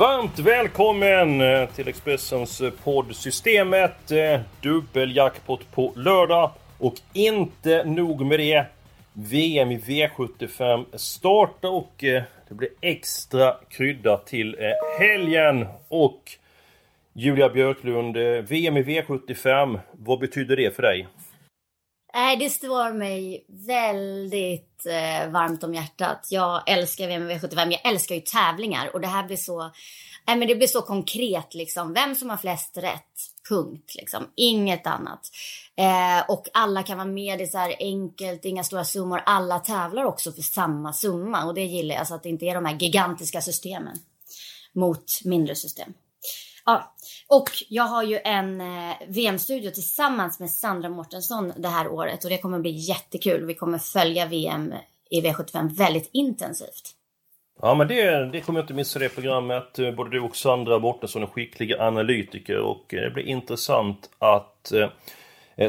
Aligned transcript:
Varmt 0.00 0.38
välkommen 0.38 1.40
eh, 1.40 1.68
till 1.68 1.88
Expressens 1.88 2.60
eh, 2.60 2.70
podd 2.70 3.16
Systemet. 3.16 4.10
Eh, 4.10 4.40
dubbeljackpot 4.60 5.72
på 5.72 5.92
lördag. 5.96 6.50
Och 6.78 6.94
inte 7.12 7.84
nog 7.84 8.26
med 8.26 8.38
det. 8.38 8.66
VM 9.12 9.70
i 9.70 9.78
V75 9.78 10.84
startar 10.96 11.68
och 11.68 11.92
det 11.98 12.24
blir 12.48 12.68
extra 12.80 13.56
krydda 13.68 14.16
till 14.16 14.56
helgen. 14.98 15.66
Och 15.88 16.22
Julia 17.12 17.48
Björklund, 17.48 18.16
VM 18.48 18.76
i 18.76 18.82
V75, 18.82 19.78
vad 19.92 20.18
betyder 20.18 20.56
det 20.56 20.76
för 20.76 20.82
dig? 20.82 21.06
Nej, 22.14 22.36
det 22.36 22.50
står 22.50 22.92
mig 22.92 23.44
väldigt 23.48 24.86
eh, 24.86 25.30
varmt 25.30 25.64
om 25.64 25.74
hjärtat. 25.74 26.26
Jag 26.30 26.62
älskar 26.66 27.08
VMV 27.08 27.40
75. 27.40 27.70
Jag 27.70 27.86
älskar 27.86 28.14
ju 28.14 28.20
tävlingar 28.20 28.94
och 28.94 29.00
det 29.00 29.08
här 29.08 29.26
blir 29.26 29.36
så... 29.36 29.70
Nej, 30.26 30.36
men 30.36 30.48
det 30.48 30.54
blir 30.54 30.66
så 30.66 30.82
konkret 30.82 31.54
liksom. 31.54 31.92
Vem 31.92 32.14
som 32.14 32.30
har 32.30 32.36
flest 32.36 32.76
rätt. 32.76 33.02
Punkt 33.48 33.94
liksom. 33.98 34.30
Inget 34.36 34.86
annat. 34.86 35.20
Eh, 35.76 36.30
och 36.30 36.46
alla 36.52 36.82
kan 36.82 36.98
vara 36.98 37.08
med. 37.08 37.38
Det 37.38 37.44
är 37.44 37.46
så 37.46 37.58
här 37.58 37.74
enkelt, 37.78 38.44
inga 38.44 38.64
stora 38.64 38.84
summor. 38.84 39.22
Alla 39.26 39.58
tävlar 39.58 40.04
också 40.04 40.32
för 40.32 40.42
samma 40.42 40.92
summa 40.92 41.44
och 41.44 41.54
det 41.54 41.64
gillar 41.64 41.94
jag. 41.94 42.06
så 42.06 42.14
att 42.14 42.22
det 42.22 42.28
inte 42.28 42.44
är 42.44 42.54
de 42.54 42.64
här 42.64 42.76
gigantiska 42.76 43.40
systemen 43.40 43.96
mot 44.72 45.24
mindre 45.24 45.54
system. 45.54 45.92
Ja, 46.64 46.94
och 47.28 47.50
jag 47.68 47.84
har 47.84 48.02
ju 48.02 48.18
en 48.24 48.60
eh, 48.60 48.96
VM-studio 49.08 49.70
tillsammans 49.70 50.40
med 50.40 50.50
Sandra 50.50 50.88
Mårtensson 50.88 51.52
det 51.56 51.68
här 51.68 51.88
året 51.88 52.24
och 52.24 52.30
det 52.30 52.38
kommer 52.38 52.58
bli 52.58 52.70
jättekul. 52.70 53.46
Vi 53.46 53.54
kommer 53.54 53.78
följa 53.78 54.26
VM 54.26 54.74
i 55.10 55.20
V75 55.20 55.76
väldigt 55.76 56.10
intensivt. 56.12 56.94
Ja 57.62 57.74
men 57.74 57.88
det, 57.88 58.30
det 58.30 58.40
kommer 58.40 58.58
jag 58.58 58.64
inte 58.64 58.74
missa 58.74 58.98
det 58.98 59.08
programmet. 59.08 59.78
Eh, 59.78 59.90
både 59.90 60.10
du 60.10 60.20
och 60.20 60.36
Sandra 60.36 60.78
Mårtensson 60.78 61.22
är 61.22 61.26
skickliga 61.26 61.82
analytiker 61.82 62.58
och 62.58 62.94
eh, 62.94 63.00
det 63.00 63.10
blir 63.10 63.24
intressant 63.24 64.10
att 64.18 64.72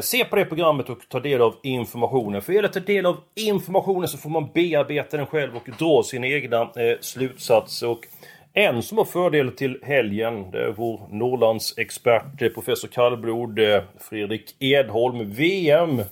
se 0.02 0.24
på 0.24 0.36
det 0.36 0.44
programmet 0.44 0.88
och 0.88 0.98
ta 1.08 1.20
del 1.20 1.40
av 1.40 1.54
informationen. 1.62 2.42
För 2.42 2.62
att 2.62 2.72
ta 2.72 2.80
del 2.80 3.06
av 3.06 3.16
informationen 3.34 4.08
så 4.08 4.18
får 4.18 4.30
man 4.30 4.50
bearbeta 4.54 5.16
den 5.16 5.26
själv 5.26 5.56
och 5.56 5.68
dra 5.78 6.02
sina 6.02 6.26
egna 6.26 6.60
eh, 6.60 6.98
slutsatser. 7.00 7.88
Och 7.88 8.06
en 8.54 8.82
som 8.82 8.98
har 8.98 9.04
fördel 9.04 9.52
till 9.52 9.78
helgen, 9.82 10.50
det 10.50 10.64
är 10.64 10.72
vår 10.72 11.08
Norrlandsexpert, 11.10 12.42
eh, 12.42 12.48
professor 12.48 12.88
Kallblod, 12.88 13.58
eh, 13.58 13.82
Fredrik 14.00 14.56
Edholm. 14.58 15.32
VM 15.32 16.02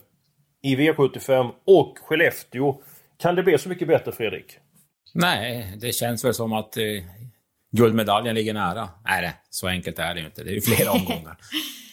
i 0.62 0.76
V75 0.76 1.50
och 1.66 1.98
Skellefteå. 1.98 2.80
Kan 3.18 3.34
det 3.34 3.42
bli 3.42 3.58
så 3.58 3.68
mycket 3.68 3.88
bättre, 3.88 4.12
Fredrik? 4.12 4.58
Nej, 5.14 5.76
det 5.80 5.92
känns 5.92 6.24
väl 6.24 6.34
som 6.34 6.52
att 6.52 6.76
eh, 6.76 6.84
guldmedaljen 7.72 8.34
ligger 8.34 8.54
nära. 8.54 8.88
Nej, 9.04 9.22
det, 9.22 9.34
så 9.50 9.68
enkelt 9.68 9.98
är 9.98 10.14
det 10.14 10.20
ju 10.20 10.26
inte. 10.26 10.44
Det 10.44 10.50
är 10.50 10.54
ju 10.54 10.60
flera 10.60 10.90
omgångar. 11.00 11.36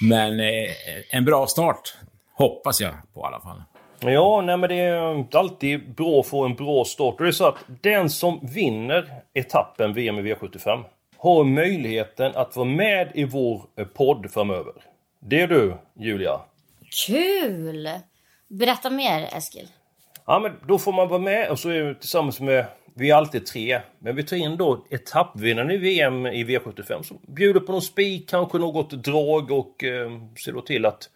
Men 0.02 0.40
eh, 0.40 0.69
en 1.09 1.25
bra 1.25 1.47
start 1.47 1.96
hoppas 2.34 2.81
jag 2.81 2.94
på 3.13 3.19
i 3.19 3.24
alla 3.24 3.41
fall. 3.41 3.63
Ja, 4.00 4.41
nej 4.41 4.58
men 4.58 4.69
det 4.69 4.75
är 4.75 5.38
alltid 5.38 5.96
bra 5.96 6.19
att 6.19 6.28
få 6.28 6.46
en 6.46 6.56
bra 6.56 6.85
start. 6.85 7.16
Det 7.18 7.28
är 7.28 7.31
så 7.31 7.47
att 7.47 7.56
den 7.81 8.09
som 8.09 8.40
vinner 8.53 9.13
etappen 9.34 9.94
VM 9.94 10.19
i 10.19 10.34
V75 10.34 10.84
har 11.18 11.44
möjligheten 11.44 12.31
att 12.36 12.56
vara 12.56 12.68
med 12.68 13.12
i 13.13 13.24
vår 13.24 13.62
podd 13.94 14.31
framöver. 14.31 14.74
Det 15.19 15.41
är 15.41 15.47
du, 15.47 15.78
Julia. 16.00 16.40
Kul! 17.07 17.90
Berätta 18.47 18.90
mer, 18.90 19.30
Eskil. 19.38 19.68
Ja, 20.25 20.40
men 20.40 20.52
då 20.68 20.78
får 20.78 20.94
man 20.94 21.07
vara 21.07 21.19
med 21.19 21.50
och 21.50 21.59
så 21.59 21.69
är 21.69 21.84
vi 21.84 21.96
tillsammans 21.96 22.40
med 22.40 22.66
vi 22.94 23.09
är 23.09 23.16
alltid 23.16 23.46
tre. 23.46 23.81
Men 24.00 24.16
vi 24.16 24.24
tar 24.24 24.38
in 24.38 24.57
då 24.57 24.86
etappvinnaren 24.90 25.72
i 25.72 25.78
VM 25.78 26.25
i 26.25 26.44
V75 26.44 27.02
som 27.02 27.19
bjuder 27.28 27.59
på 27.59 27.72
någon 27.72 27.81
spik, 27.81 28.30
kanske 28.30 28.57
något 28.57 28.91
drag 28.91 29.52
och 29.52 29.84
eh, 29.84 30.12
ser 30.46 30.52
då 30.52 30.62
till 30.62 30.86
att 30.86 31.09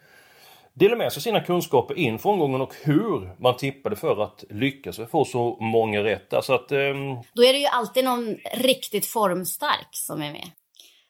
dela 0.74 0.96
med 0.96 1.12
sig 1.12 1.22
sina 1.22 1.40
kunskaper 1.40 1.98
inför 1.98 2.30
omgången 2.30 2.60
och 2.60 2.74
hur 2.82 3.42
man 3.42 3.56
tippade 3.56 3.96
för 3.96 4.22
att 4.22 4.44
lyckas 4.50 4.98
och 4.98 5.10
få 5.10 5.24
så 5.24 5.58
många 5.60 6.04
rätt. 6.04 6.34
Så 6.42 6.54
att, 6.54 6.72
um... 6.72 7.22
Då 7.34 7.44
är 7.44 7.52
det 7.52 7.58
ju 7.58 7.66
alltid 7.66 8.04
någon 8.04 8.36
riktigt 8.54 9.06
formstark 9.06 9.88
som 9.90 10.22
är 10.22 10.32
med. 10.32 10.50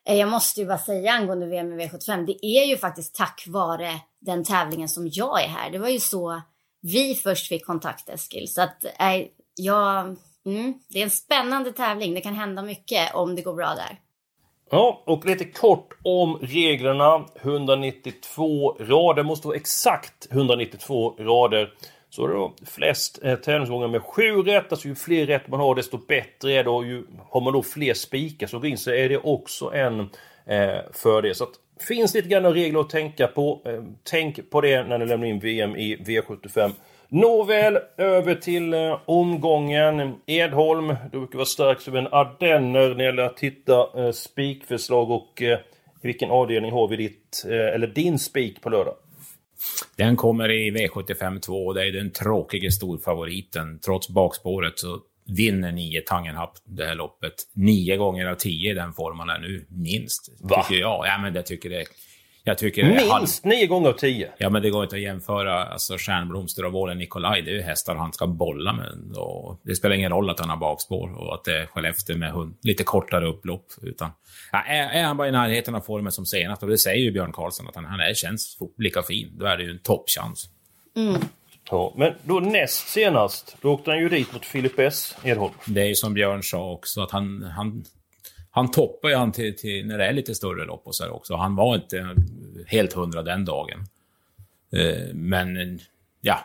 Eh, 0.09 0.17
jag 0.17 0.28
måste 0.28 0.61
ju 0.61 0.67
bara 0.67 0.78
säga 0.78 1.12
angående 1.12 1.47
VM 1.47 1.81
i 1.81 1.87
V75, 1.87 2.27
det 2.27 2.47
är 2.47 2.65
ju 2.65 2.77
faktiskt 2.77 3.15
tack 3.15 3.45
vare 3.47 3.91
den 4.21 4.45
tävlingen 4.45 4.89
som 4.89 5.09
jag 5.12 5.45
är 5.45 5.49
här. 5.49 5.71
Det 5.71 5.79
var 5.79 5.89
ju 5.89 6.00
så 6.00 6.43
vi 6.83 7.15
först 7.15 7.49
fick 7.49 7.67
kontakt 7.67 8.09
Eskil. 8.09 8.49
Så 8.49 8.62
att 8.62 8.84
äh, 8.84 9.27
jag, 9.55 10.17
mm, 10.47 10.75
det 10.89 10.99
är 10.99 11.05
en 11.05 11.11
spännande 11.11 11.73
tävling. 11.73 12.15
Det 12.15 12.21
kan 12.21 12.34
hända 12.34 12.62
mycket 12.62 13.15
om 13.15 13.37
det 13.37 13.43
går 13.43 13.55
bra 13.55 13.75
där. 13.75 13.99
Ja, 14.75 15.03
och 15.05 15.27
lite 15.27 15.44
kort 15.44 15.94
om 16.03 16.38
reglerna. 16.43 17.25
192 17.43 18.77
rader, 18.81 19.22
måste 19.22 19.47
vara 19.47 19.56
exakt 19.56 20.28
192 20.31 21.15
rader. 21.19 21.72
Så 22.10 22.25
är 22.25 22.28
det 22.28 22.34
då 22.34 22.55
flest 22.66 23.19
eh, 23.22 23.37
tävlingsgångar 23.37 23.88
med 23.88 24.03
sju 24.03 24.43
rätt. 24.43 24.72
Alltså 24.72 24.88
ju 24.88 24.94
fler 24.94 25.27
rätt 25.27 25.49
man 25.49 25.61
har 25.61 25.75
desto 25.75 25.99
bättre 25.99 26.53
är 26.53 26.65
det. 26.65 26.71
Och 26.71 26.87
ju, 26.87 27.05
har 27.31 27.41
man 27.41 27.53
då 27.53 27.62
fler 27.62 27.94
spikar 27.94 28.47
som 28.47 28.61
vinner 28.61 28.77
så 28.77 28.91
är 28.91 29.09
det 29.09 29.19
också 29.19 29.72
en 29.75 30.00
eh, 30.47 30.78
fördel. 30.93 31.34
Så 31.34 31.44
att, 31.44 31.55
finns 31.88 32.15
lite 32.15 32.28
grann 32.28 32.55
regler 32.55 32.81
att 32.81 32.91
tänka 32.91 33.27
på. 33.27 33.62
Eh, 33.65 33.82
tänk 34.03 34.50
på 34.50 34.61
det 34.61 34.84
när 34.84 34.99
ni 34.99 35.06
lämnar 35.06 35.27
in 35.27 35.38
VM 35.38 35.77
i 35.77 35.97
V75. 35.97 36.72
Nåväl, 37.12 37.78
över 37.97 38.34
till 38.34 38.75
eh, 38.75 39.00
omgången. 39.06 40.15
Edholm, 40.27 40.97
du 41.12 41.19
brukar 41.19 41.39
vara 41.39 41.47
stark 41.47 41.81
som 41.81 41.97
en 41.97 42.06
ardenner 42.06 42.89
när 42.89 42.95
det 42.95 43.05
gäller 43.05 43.23
att 43.23 43.41
hitta 43.41 44.05
eh, 44.05 44.12
spikförslag 44.12 45.11
och 45.11 45.43
eh, 45.43 45.59
vilken 46.03 46.31
avdelning 46.31 46.73
har 46.73 46.89
vi 46.89 46.97
ditt, 46.97 47.45
eh, 47.49 47.75
eller 47.75 47.87
din 47.87 48.19
spik 48.19 48.62
på 48.62 48.71
lördag? 48.71 48.95
Den 49.97 50.17
kommer 50.17 50.50
i 50.50 50.71
V75 50.71 51.41
2 51.41 51.67
och 51.67 51.75
det 51.75 51.89
är 51.89 51.93
den 51.93 52.11
tråkiga 52.11 52.71
storfavoriten. 52.71 53.79
Trots 53.79 54.09
bakspåret 54.09 54.79
så 54.79 54.99
vinner 55.37 55.73
nio 55.73 56.00
Tangenhap 56.00 56.59
det 56.65 56.87
här 56.87 56.94
loppet. 56.94 57.34
Nio 57.53 57.97
gånger 57.97 58.27
av 58.27 58.34
tio 58.34 58.71
i 58.71 58.75
den 58.75 58.93
formen 58.93 59.29
är 59.29 59.39
nu, 59.39 59.67
minst. 59.69 60.29
Va? 60.41 60.62
Tycker 60.62 60.81
jag. 60.81 61.06
Ja, 61.06 61.19
men 61.23 61.33
det 61.33 61.43
tycker 61.43 61.71
det 61.71 61.84
jag 62.44 62.58
tycker 62.58 62.84
Minst 63.19 63.44
nio 63.44 63.66
gånger 63.66 63.88
av 63.88 63.92
tio? 63.92 64.32
Ja, 64.38 64.50
men 64.50 64.62
det 64.62 64.70
går 64.70 64.82
inte 64.82 64.97
att 64.97 65.03
jämföra 65.03 65.64
alltså, 65.64 65.97
Stjärnblomster 65.98 66.64
och 66.64 66.72
Vålen 66.72 66.98
Nikolaj. 66.98 67.42
Det 67.42 67.50
är 67.50 67.54
ju 67.54 67.62
hästar 67.62 67.94
han 67.94 68.12
ska 68.12 68.26
bolla 68.26 68.72
med. 68.72 69.16
Och 69.16 69.60
det 69.62 69.75
spelar 69.75 69.97
ingen 69.97 70.10
roll 70.10 70.30
att 70.30 70.41
han 70.41 70.50
har 70.50 70.56
bakspår 70.56 71.19
och 71.19 71.34
att 71.34 71.44
det 71.44 71.58
är 71.58 71.66
Skellefteå 71.66 72.16
med 72.16 72.32
hund, 72.32 72.58
lite 72.62 72.84
kortare 72.84 73.26
upplopp. 73.26 73.66
Utan, 73.82 74.10
ja, 74.52 74.62
är, 74.62 74.88
är, 74.88 75.02
han 75.02 75.16
bara 75.16 75.28
i 75.28 75.32
närheten 75.32 75.75
av 75.75 75.81
formen 75.81 76.12
som 76.12 76.26
senast, 76.26 76.62
och 76.62 76.69
det 76.69 76.78
säger 76.78 77.04
ju 77.04 77.12
Björn 77.12 77.32
Karlsson, 77.32 77.69
att 77.69 77.75
han, 77.75 77.84
han 77.84 78.00
är, 78.00 78.14
känns 78.14 78.58
lika 78.78 79.02
fin, 79.02 79.32
då 79.38 79.47
är 79.47 79.56
det 79.56 79.64
ju 79.64 79.70
en 79.70 79.78
toppchans. 79.78 80.48
Mm. 80.97 81.20
Ja, 81.70 81.94
men 81.97 82.12
då 82.22 82.41
näst 82.41 82.88
senast, 82.88 83.56
då 83.60 83.72
åkte 83.72 83.90
han 83.90 84.00
ju 84.00 84.08
dit 84.08 84.32
mot 84.32 84.44
Filip 84.44 84.78
S. 84.78 85.17
Edholm. 85.22 85.55
Det 85.67 85.81
är 85.81 85.87
ju 85.87 85.94
som 85.94 86.14
Björn 86.14 86.43
sa 86.43 86.70
också, 86.70 87.02
att 87.02 87.11
han, 87.11 87.43
han 87.43 87.84
han 88.54 88.70
toppar 88.70 89.08
ju 89.08 89.14
han 89.14 89.32
till, 89.32 89.56
till, 89.56 89.87
när 89.87 89.99
det 89.99 90.06
är 90.06 90.12
lite 90.12 90.34
större 90.34 90.64
lopp 90.64 90.87
och 90.87 90.94
så 90.94 91.10
också. 91.10 91.37
Han 91.37 91.56
var 91.56 91.75
inte 91.75 92.16
helt 92.66 92.93
hundra 92.93 93.22
den 93.22 93.44
dagen. 93.44 93.87
Eh, 94.72 95.14
men 95.14 95.81
ja, 96.20 96.38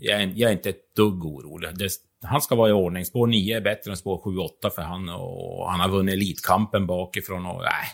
jag 0.00 0.22
är, 0.22 0.32
jag 0.34 0.50
är 0.50 0.52
inte 0.52 0.70
ett 0.70 0.94
dugg 0.96 1.24
orolig. 1.24 1.78
Det, 1.78 1.90
han 2.22 2.40
ska 2.40 2.54
vara 2.54 2.68
i 2.68 2.72
ordning. 2.72 3.04
Spår 3.04 3.26
9 3.26 3.56
är 3.56 3.60
bättre 3.60 3.90
än 3.90 3.96
spår 3.96 4.18
7-8 4.18 4.70
för 4.70 4.82
han 4.82 5.08
och 5.08 5.70
han 5.70 5.80
har 5.80 5.88
vunnit 5.88 6.12
Elitkampen 6.12 6.86
bakifrån 6.86 7.46
och 7.46 7.62
nej, 7.62 7.86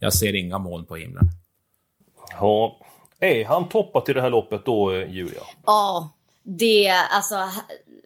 jag 0.00 0.12
ser 0.12 0.34
inga 0.34 0.58
moln 0.58 0.86
på 0.86 0.96
himlen. 0.96 1.24
Ja, 2.30 2.80
är 3.20 3.44
han 3.44 3.68
toppat 3.68 4.08
i 4.08 4.12
det 4.12 4.20
här 4.20 4.30
loppet 4.30 4.64
då, 4.64 4.94
Julia? 4.94 5.42
Ja, 5.66 6.12
det, 6.42 6.88
alltså 6.88 7.48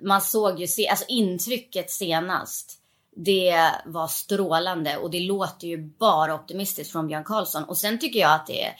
man 0.02 0.20
såg 0.20 0.60
ju, 0.60 0.86
alltså 0.86 1.04
intrycket 1.08 1.90
senast 1.90 2.81
det 3.16 3.70
var 3.84 4.06
strålande 4.06 4.96
och 4.96 5.10
det 5.10 5.20
låter 5.20 5.66
ju 5.68 5.78
bara 5.78 6.34
optimistiskt 6.34 6.92
från 6.92 7.06
Björn 7.06 7.24
Karlsson. 7.24 7.64
Och 7.64 7.76
sen 7.76 7.98
tycker 7.98 8.20
jag 8.20 8.34
att 8.34 8.46
det 8.46 8.64
är 8.64 8.74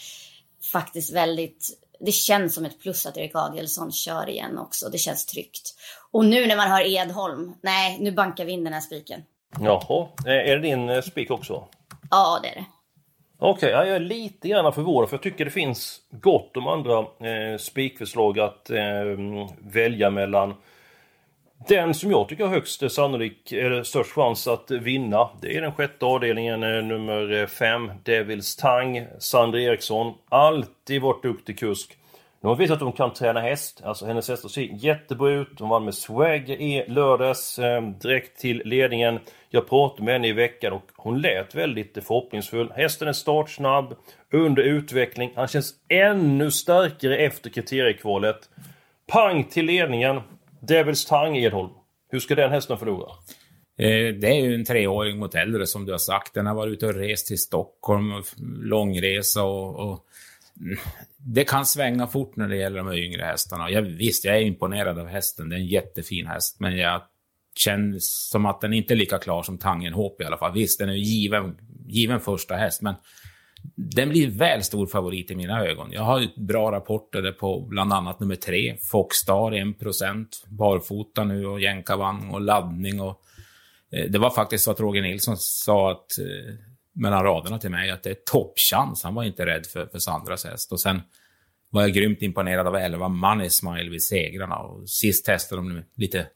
faktiskt 0.72 1.14
väldigt 1.14 1.78
det 2.04 2.12
känns 2.12 2.54
som 2.54 2.64
ett 2.64 2.80
plus 2.80 3.06
att 3.06 3.16
Erik 3.16 3.34
Adielsson 3.34 3.92
kör 3.92 4.28
igen 4.28 4.58
också. 4.58 4.88
Det 4.88 4.98
känns 4.98 5.26
tryggt. 5.26 5.74
Och 6.10 6.24
nu 6.24 6.46
när 6.46 6.56
man 6.56 6.70
hör 6.70 6.86
Edholm, 6.86 7.54
nej, 7.60 7.98
nu 8.00 8.12
bankar 8.12 8.44
vi 8.44 8.52
in 8.52 8.64
den 8.64 8.72
här 8.72 8.80
spiken. 8.80 9.20
Jaha, 9.60 10.08
eh, 10.26 10.50
är 10.50 10.56
det 10.56 10.62
din 10.62 10.88
eh, 10.88 11.02
spik 11.02 11.30
också? 11.30 11.64
Ja, 12.10 12.40
det 12.42 12.48
är 12.48 12.54
det. 12.54 12.64
Okej, 13.38 13.70
ja, 13.70 13.84
jag 13.84 13.96
är 13.96 14.00
lite 14.00 14.48
grann 14.48 14.72
förvånad 14.72 15.08
för 15.08 15.16
jag 15.16 15.22
tycker 15.22 15.44
det 15.44 15.50
finns 15.50 16.00
gott 16.10 16.56
om 16.56 16.66
andra 16.66 16.98
eh, 16.98 17.58
spikförslag 17.58 18.38
att 18.38 18.70
eh, 18.70 19.04
välja 19.58 20.10
mellan. 20.10 20.54
Den 21.68 21.94
som 21.94 22.10
jag 22.10 22.28
tycker 22.28 22.44
har 22.44 22.50
högst 22.50 22.92
sannolik, 22.92 23.52
eller 23.52 23.82
störst 23.82 24.12
chans 24.12 24.48
att 24.48 24.70
vinna, 24.70 25.28
det 25.40 25.56
är 25.56 25.60
den 25.60 25.72
sjätte 25.72 26.04
avdelningen, 26.04 26.62
eh, 26.62 26.84
nummer 26.84 27.32
eh, 27.32 27.46
5, 27.46 27.90
Devils 28.02 28.56
Tang, 28.56 29.06
Sandra 29.18 29.60
Eriksson. 29.60 30.14
Alltid 30.28 31.02
varit 31.02 31.22
duktig 31.22 31.58
kusk. 31.58 31.96
Nu 32.40 32.48
har 32.48 32.54
hon 32.54 32.58
visat 32.58 32.76
att 32.76 32.82
hon 32.82 32.92
kan 32.92 33.12
träna 33.12 33.40
häst. 33.40 33.82
Alltså 33.84 34.06
hennes 34.06 34.28
hästar 34.28 34.48
ser 34.48 34.84
jättebra 34.84 35.30
ut. 35.30 35.60
Hon 35.60 35.68
vann 35.68 35.84
med 35.84 35.94
Swagger 35.94 36.60
i 36.60 36.84
lördags. 36.88 37.58
Eh, 37.58 37.82
direkt 37.82 38.40
till 38.40 38.62
ledningen. 38.64 39.18
Jag 39.50 39.68
pratade 39.68 40.02
med 40.02 40.14
henne 40.14 40.28
i 40.28 40.32
veckan 40.32 40.72
och 40.72 40.90
hon 40.96 41.20
lät 41.20 41.54
väldigt 41.54 41.98
förhoppningsfull. 42.06 42.72
Hästen 42.76 43.08
är 43.08 43.12
startsnabb, 43.12 43.94
under 44.32 44.62
utveckling. 44.62 45.32
Han 45.36 45.48
känns 45.48 45.74
ännu 45.88 46.50
starkare 46.50 47.16
efter 47.16 47.50
kriteriekvalet. 47.50 48.48
Pang 49.06 49.44
till 49.44 49.66
ledningen. 49.66 50.20
Devils 50.66 51.04
Tang 51.04 51.36
Edholm. 51.36 51.70
Hur 52.10 52.20
ska 52.20 52.34
den 52.34 52.50
hästen 52.50 52.78
förlora? 52.78 53.10
Eh, 53.78 54.14
det 54.14 54.28
är 54.28 54.40
ju 54.40 54.54
en 54.54 54.64
treåring 54.64 55.18
mot 55.18 55.34
äldre 55.34 55.66
som 55.66 55.84
du 55.84 55.92
har 55.92 55.98
sagt. 55.98 56.34
Den 56.34 56.46
har 56.46 56.54
varit 56.54 56.72
ute 56.72 56.86
och 56.86 56.94
rest 56.94 57.26
till 57.26 57.38
Stockholm, 57.38 58.22
långresa 58.62 59.42
och, 59.42 59.90
och 59.90 60.06
mm, 60.60 60.78
det 61.16 61.44
kan 61.44 61.66
svänga 61.66 62.06
fort 62.06 62.36
när 62.36 62.48
det 62.48 62.56
gäller 62.56 62.78
de 62.78 62.92
yngre 62.92 63.22
hästarna. 63.22 63.70
Jag, 63.70 63.82
visst, 63.82 64.24
jag 64.24 64.36
är 64.36 64.40
imponerad 64.40 64.98
av 64.98 65.06
hästen. 65.06 65.48
Det 65.48 65.56
är 65.56 65.60
en 65.60 65.66
jättefin 65.66 66.26
häst. 66.26 66.60
Men 66.60 66.76
jag 66.76 67.02
känner 67.54 67.96
som 68.00 68.46
att 68.46 68.60
den 68.60 68.72
inte 68.72 68.94
är 68.94 68.96
lika 68.96 69.18
klar 69.18 69.42
som 69.42 69.58
Tangenhop 69.58 70.20
i 70.20 70.24
alla 70.24 70.38
fall. 70.38 70.52
Visst, 70.52 70.78
den 70.78 70.88
är 70.88 70.94
given, 70.94 71.56
given 71.86 72.20
första 72.20 72.54
häst, 72.54 72.82
men 72.82 72.94
den 73.74 74.08
blir 74.08 74.30
väl 74.30 74.62
stor 74.62 74.86
favorit 74.86 75.30
i 75.30 75.36
mina 75.36 75.66
ögon. 75.66 75.92
Jag 75.92 76.02
har 76.02 76.46
bra 76.46 76.72
rapporter 76.72 77.32
på 77.32 77.60
bland 77.60 77.92
annat 77.92 78.20
nummer 78.20 78.36
tre, 78.36 78.76
Foxstar 78.90 79.52
1%, 79.52 80.26
barfota 80.48 81.24
nu 81.24 81.46
och 81.46 81.60
jänkarvagn 81.60 82.30
och 82.30 82.40
laddning. 82.40 83.00
Och, 83.00 83.22
eh, 83.92 84.10
det 84.10 84.18
var 84.18 84.30
faktiskt 84.30 84.64
så 84.64 84.70
att 84.70 84.80
Roger 84.80 85.02
Nilsson 85.02 85.36
sa 85.36 85.90
att 85.92 86.18
eh, 86.18 86.54
mellan 86.92 87.24
raderna 87.24 87.58
till 87.58 87.70
mig 87.70 87.90
att 87.90 88.02
det 88.02 88.10
är 88.10 88.16
toppchans. 88.32 89.04
Han 89.04 89.14
var 89.14 89.24
inte 89.24 89.46
rädd 89.46 89.66
för, 89.66 89.86
för 89.86 89.98
Sandras 89.98 90.44
häst. 90.44 90.72
Och 90.72 90.80
sen 90.80 91.02
var 91.70 91.82
jag 91.82 91.92
grymt 91.92 92.22
imponerad 92.22 92.66
av 92.66 92.76
11 92.76 93.08
Money 93.08 93.50
Smile 93.50 93.90
vid 93.90 94.02
segrarna. 94.02 94.56
Och 94.56 94.88
sist 94.88 95.24
testade 95.24 95.62
de 95.62 95.82
lite 95.94 96.26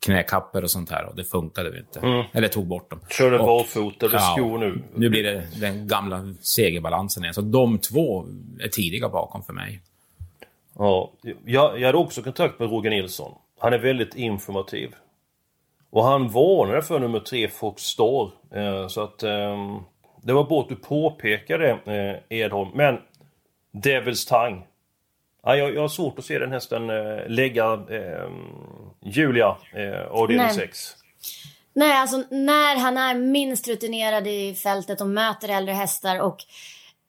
knäkapper 0.00 0.62
och 0.62 0.70
sånt 0.70 0.90
här 0.90 1.04
och 1.04 1.16
det 1.16 1.24
funkade 1.24 1.78
inte. 1.78 2.00
Mm. 2.00 2.24
Eller 2.32 2.48
tog 2.48 2.66
bort 2.66 2.90
dem. 2.90 3.00
Körde 3.08 3.38
barfota 3.38 4.06
med 4.06 4.14
ja, 4.14 4.34
skor 4.36 4.58
nu. 4.58 4.82
Nu 4.94 5.10
blir 5.10 5.22
det 5.22 5.46
den 5.60 5.88
gamla 5.88 6.34
segerbalansen 6.40 7.22
igen. 7.22 7.34
Så 7.34 7.40
de 7.40 7.78
två 7.78 8.26
är 8.60 8.68
tidiga 8.68 9.08
bakom 9.08 9.42
för 9.42 9.52
mig. 9.52 9.80
Ja, 10.78 11.12
jag, 11.44 11.80
jag 11.80 11.86
hade 11.86 11.98
också 11.98 12.22
kontakt 12.22 12.58
med 12.58 12.70
Roger 12.70 12.90
Nilsson. 12.90 13.34
Han 13.58 13.72
är 13.72 13.78
väldigt 13.78 14.14
informativ. 14.14 14.94
Och 15.90 16.04
han 16.04 16.28
varnade 16.28 16.82
för 16.82 16.98
nummer 16.98 17.20
tre 17.20 17.48
Fox 17.48 17.82
Star. 17.82 18.30
Eh, 18.54 18.88
så 18.88 19.02
att 19.02 19.22
eh, 19.22 19.80
det 20.22 20.32
var 20.32 20.44
bra 20.44 20.60
att 20.60 20.68
du 20.68 20.76
påpekade 20.76 21.70
eh, 21.70 22.38
Edholm. 22.38 22.70
Men 22.74 22.98
Devils 23.72 24.26
Tang. 24.26 24.66
Ja, 25.42 25.56
jag, 25.56 25.74
jag 25.74 25.80
har 25.80 25.88
svårt 25.88 26.18
att 26.18 26.24
se 26.24 26.38
den 26.38 26.52
hästen 26.52 26.90
eh, 26.90 27.28
lägga 27.28 27.72
eh, 27.72 28.30
Julia, 29.04 29.56
eh, 29.72 30.06
avdelning 30.10 30.50
6. 30.50 30.96
Nej, 31.72 31.92
alltså 31.92 32.24
när 32.30 32.76
han 32.76 32.96
är 32.96 33.14
minst 33.14 33.68
rutinerad 33.68 34.26
i 34.26 34.54
fältet 34.54 35.00
och 35.00 35.08
möter 35.08 35.48
äldre 35.48 35.74
hästar 35.74 36.20
och 36.20 36.44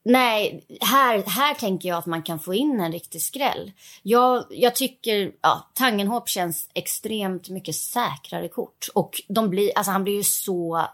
Nej, 0.04 0.64
här, 0.80 1.22
här 1.26 1.54
tänker 1.54 1.88
jag 1.88 1.98
att 1.98 2.06
man 2.06 2.22
kan 2.22 2.38
få 2.38 2.54
in 2.54 2.80
en 2.80 2.92
riktig 2.92 3.22
skräll. 3.22 3.72
Jag, 4.02 4.44
jag 4.50 4.74
tycker, 4.74 5.32
ja, 5.40 5.70
Tangenhop 5.74 6.28
känns 6.28 6.70
extremt 6.74 7.48
mycket 7.48 7.74
säkrare 7.74 8.48
kort. 8.48 8.88
Och 8.94 9.22
de 9.28 9.50
blir, 9.50 9.72
alltså 9.74 9.92
han 9.92 10.04
blir 10.04 10.14
ju 10.14 10.22
så 10.22 10.86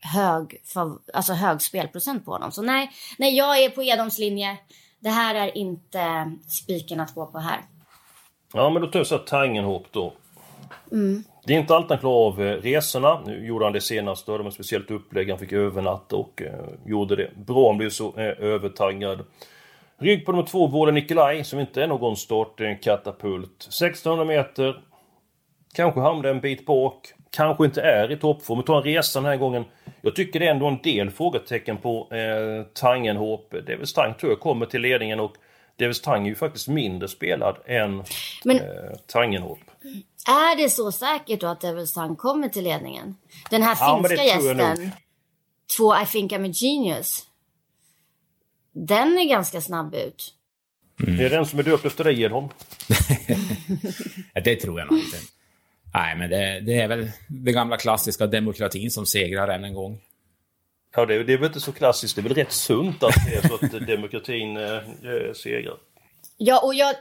hög, 0.00 0.62
alltså 1.14 1.32
hög 1.32 1.62
spelprocent 1.62 2.24
på 2.24 2.30
honom. 2.30 2.52
Så 2.52 2.62
nej, 2.62 2.90
nej 3.18 3.36
jag 3.36 3.58
är 3.58 3.70
på 3.70 3.82
Edholms 3.82 4.18
linje. 4.18 4.56
Det 5.04 5.10
här 5.10 5.34
är 5.34 5.56
inte 5.56 6.32
spiken 6.48 7.00
att 7.00 7.14
gå 7.14 7.26
på 7.26 7.38
här. 7.38 7.60
Ja, 8.52 8.70
men 8.70 8.82
då 8.82 8.88
tar 8.88 8.98
jag 8.98 9.06
så 9.06 9.18
Tangenhop 9.18 9.86
då. 9.90 10.12
Mm. 10.92 11.24
Det 11.44 11.54
är 11.54 11.58
inte 11.58 11.74
alltid 11.74 11.90
han 11.90 11.98
klarar 11.98 12.26
av 12.26 12.42
eh, 12.42 12.56
resorna. 12.56 13.20
Nu 13.26 13.46
gjorde 13.46 13.64
han 13.64 13.72
det 13.72 13.80
senast. 13.80 14.26
Då 14.26 14.32
hade 14.32 14.44
man 14.44 14.52
speciellt 14.52 14.90
upplägg. 14.90 15.30
Han 15.30 15.38
fick 15.38 15.52
övernatta 15.52 16.16
och 16.16 16.42
eh, 16.42 16.64
gjorde 16.86 17.16
det 17.16 17.30
bra. 17.36 17.68
Han 17.68 17.78
blev 17.78 17.90
så 17.90 18.08
eh, 18.08 18.44
övertaggad. 18.44 19.24
Rygg 19.98 20.26
på 20.26 20.32
nummer 20.32 20.46
två, 20.46 20.66
Vården 20.66 20.94
Nikolaj, 20.94 21.44
som 21.44 21.60
inte 21.60 21.82
är 21.82 21.86
någon 21.86 22.16
startkatapult. 22.16 23.62
1600 23.62 24.24
meter. 24.24 24.82
Kanske 25.74 26.00
hamnar 26.00 26.28
en 26.28 26.40
bit 26.40 26.66
bak. 26.66 27.14
Kanske 27.34 27.64
inte 27.64 27.82
är 27.82 28.12
i 28.12 28.16
toppform. 28.16 28.58
Vi 28.58 28.64
tar 28.64 28.76
en 28.76 28.82
resa 28.82 29.20
den 29.20 29.28
här 29.28 29.36
gången. 29.36 29.64
Jag 30.00 30.16
tycker 30.16 30.40
det 30.40 30.46
är 30.46 30.50
ändå 30.50 30.66
en 30.66 30.82
del 30.82 31.10
frågetecken 31.10 31.76
på 31.76 32.08
eh, 32.12 32.66
Tangenhop. 32.72 33.54
Davis 33.66 33.92
Tang 33.92 34.14
tror 34.14 34.32
jag 34.32 34.40
kommer 34.40 34.66
till 34.66 34.80
ledningen 34.80 35.20
och 35.20 35.34
Davis 35.78 36.00
Tang 36.00 36.24
är 36.24 36.28
ju 36.28 36.34
faktiskt 36.34 36.68
mindre 36.68 37.08
spelad 37.08 37.56
än 37.66 38.02
Men... 38.44 38.56
eh, 38.56 38.64
Tangenhop. 39.06 39.58
Är 40.26 40.56
det 40.56 40.70
så 40.70 40.92
säkert 40.92 41.40
då 41.40 41.46
att 41.46 41.60
Devils 41.60 41.92
Tang 41.92 42.16
kommer 42.16 42.48
till 42.48 42.64
ledningen? 42.64 43.16
Den 43.50 43.62
här 43.62 43.76
ja, 43.80 44.04
finska 44.08 44.24
gästen, 44.24 44.90
två 45.76 46.00
I 46.02 46.06
think 46.06 46.32
I'm 46.32 46.50
a 46.50 46.52
genius. 46.54 47.26
Den 48.72 49.18
är 49.18 49.28
ganska 49.28 49.60
snabb 49.60 49.94
ut. 49.94 50.34
Mm. 51.02 51.16
Det 51.16 51.24
är 51.24 51.30
den 51.30 51.46
som 51.46 51.58
är 51.58 51.62
döpt 51.62 51.84
efter 51.84 52.04
dig, 52.04 52.22
Edholm. 52.22 52.48
det 54.44 54.56
tror 54.56 54.80
jag 54.80 54.90
nog 54.90 55.00
inte. 55.00 55.16
Nej, 55.94 56.16
men 56.16 56.30
det, 56.30 56.60
det, 56.60 56.80
är 56.80 56.88
väl 56.88 57.10
den 57.28 57.54
gamla 57.54 57.76
klassiska 57.76 58.26
demokratin 58.26 58.90
som 58.90 59.06
segrar 59.06 59.48
än 59.48 59.64
en 59.64 59.74
gång. 59.74 60.00
Ja, 60.96 61.06
det, 61.06 61.24
det 61.24 61.32
är 61.32 61.36
väl 61.36 61.46
inte 61.46 61.60
så 61.60 61.72
klassiskt. 61.72 62.16
Det 62.16 62.20
är 62.20 62.22
väl 62.22 62.34
rätt 62.34 62.52
sunt 62.52 63.02
att 63.02 63.14
det 63.26 63.36
är 63.36 63.48
så 63.48 63.54
att 63.54 63.86
demokratin 63.86 64.56
eh, 64.56 65.32
segrar. 65.34 65.76
Ja, 66.36 66.60
och 66.64 66.74
jag, 66.74 66.94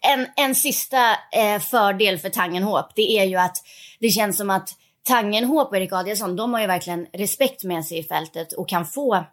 en, 0.00 0.26
en 0.36 0.54
sista 0.54 1.10
eh, 1.12 1.60
fördel 1.60 2.18
för 2.18 2.28
Tangenhop, 2.28 2.86
det 2.94 3.18
är 3.18 3.24
ju 3.24 3.36
att 3.36 3.56
det 4.00 4.08
känns 4.08 4.36
som 4.36 4.50
att 4.50 4.70
Tangenhop 5.02 5.68
och 5.68 5.76
Erik 5.76 5.92
Adielsson, 5.92 6.36
de 6.36 6.52
har 6.52 6.60
ju 6.60 6.66
verkligen 6.66 7.06
respekt 7.12 7.64
med 7.64 7.84
sig 7.84 7.98
i 7.98 8.02
fältet 8.02 8.52
och 8.52 8.68
kan 8.68 8.86
få 8.86 9.24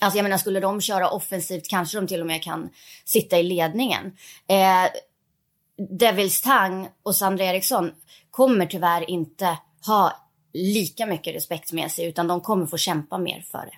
Alltså 0.00 0.18
jag 0.18 0.22
menar, 0.22 0.38
skulle 0.38 0.60
de 0.60 0.80
köra 0.80 1.10
offensivt 1.10 1.68
kanske 1.68 1.98
de 1.98 2.06
till 2.06 2.20
och 2.20 2.26
med 2.26 2.42
kan 2.42 2.68
sitta 3.04 3.38
i 3.38 3.42
ledningen. 3.42 4.16
Eh, 4.48 4.90
Devils 5.98 6.42
Tang 6.42 6.88
och 7.02 7.16
Sandra 7.16 7.44
Eriksson 7.44 7.92
kommer 8.36 8.66
tyvärr 8.66 9.10
inte 9.10 9.58
ha 9.86 10.12
lika 10.52 11.06
mycket 11.06 11.34
respekt 11.34 11.72
med 11.72 11.90
sig 11.90 12.06
utan 12.06 12.28
de 12.28 12.40
kommer 12.40 12.66
få 12.66 12.76
kämpa 12.76 13.18
mer 13.18 13.44
för 13.50 13.58
det. 13.58 13.76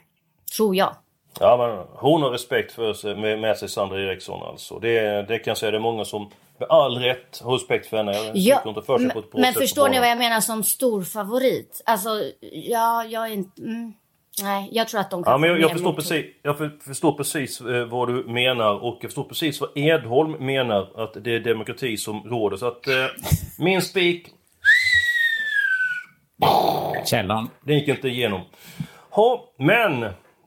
Tror 0.56 0.76
jag. 0.76 0.96
Ja, 1.40 1.56
men 1.56 1.98
hon 2.00 2.22
har 2.22 2.30
respekt 2.30 2.72
för 2.72 2.94
sig, 2.94 3.16
med, 3.16 3.38
med 3.38 3.56
sig 3.56 3.68
Sandra 3.68 4.00
Eriksson 4.00 4.42
alltså. 4.42 4.78
Det, 4.78 5.22
det 5.28 5.38
kan 5.38 5.50
jag 5.50 5.58
säga, 5.58 5.70
det 5.70 5.78
är 5.78 5.80
många 5.80 6.04
som 6.04 6.30
med 6.58 6.68
all 6.68 6.98
rätt 6.98 7.40
har 7.44 7.52
respekt 7.52 7.86
för 7.86 7.96
henne. 7.96 8.12
Ja, 8.34 8.62
inte 8.66 8.82
för 8.82 8.98
sig 8.98 9.10
på 9.10 9.18
ett 9.18 9.32
men 9.32 9.54
förstår 9.54 9.88
ni 9.88 9.98
vad 9.98 10.08
jag 10.08 10.18
menar 10.18 10.40
som 10.40 10.62
stor 10.62 11.02
favorit? 11.02 11.82
Alltså, 11.86 12.08
ja, 12.52 13.04
jag 13.04 13.26
är 13.28 13.32
inte... 13.32 13.62
Mm, 13.62 13.92
nej, 14.42 14.68
jag 14.72 14.88
tror 14.88 15.00
att 15.00 15.10
de 15.10 15.24
kan 15.24 15.32
ja, 15.32 15.38
men 15.38 15.50
jag, 15.50 15.60
jag 15.60 15.70
förstår, 15.70 15.92
precis, 15.92 16.26
jag 16.42 16.58
förstår 16.84 17.12
precis 17.12 17.60
vad 17.90 18.08
du 18.08 18.24
menar 18.24 18.84
och 18.84 18.98
jag 19.00 19.10
förstår 19.10 19.24
precis 19.24 19.60
vad 19.60 19.70
Edholm 19.74 20.46
menar 20.46 21.02
att 21.02 21.24
det 21.24 21.34
är 21.34 21.40
demokrati 21.40 21.96
som 21.96 22.22
råder. 22.24 22.56
Så 22.56 22.66
att 22.66 22.86
eh, 22.86 22.94
min 23.58 23.82
spik... 23.82 24.32
Källan. 27.04 27.50
Den 27.60 27.78
gick 27.78 27.88
inte 27.88 28.08
igenom. 28.08 28.40
Ha, 29.10 29.54
men 29.58 30.00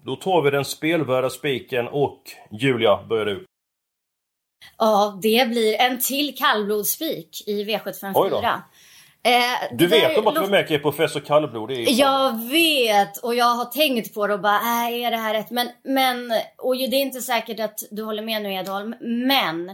då 0.05 0.15
tar 0.15 0.41
vi 0.41 0.51
den 0.51 0.65
spelvärda 0.65 1.29
spiken 1.29 1.88
och 1.88 2.22
Julia, 2.51 3.03
börjar 3.10 3.25
du. 3.25 3.46
Ja, 4.77 5.19
det 5.22 5.50
blir 5.50 5.81
en 5.81 6.00
till 6.00 6.38
kallblodsspik 6.38 7.48
i 7.48 7.63
V754. 7.63 8.62
Eh, 9.24 9.77
du 9.77 9.88
vet 9.88 10.17
om 10.17 10.27
att 10.27 10.36
du 10.36 10.43
är 10.43 10.50
med 10.50 10.72
i 10.72 10.79
Professor 10.79 11.19
Kallblod? 11.19 11.72
jag 11.72 12.50
vet 12.50 13.17
och 13.17 13.36
jag 13.36 13.46
har 13.55 13.65
tänkt 13.65 14.13
på 14.13 14.27
det 14.27 14.34
och 14.34 14.39
bara, 14.39 14.55
äh, 14.55 15.05
är 15.05 15.12
det 15.12 15.17
här 15.17 15.34
rätt? 15.34 15.50
Men, 15.51 15.69
men 15.84 16.31
och 16.58 16.77
det 16.77 16.84
är 16.84 17.01
inte 17.01 17.22
säkert 17.22 17.60
att 17.60 17.79
du 17.91 18.03
håller 18.03 18.24
med 18.24 18.41
nu 18.41 18.53
Edholm, 18.53 18.96
men 19.01 19.69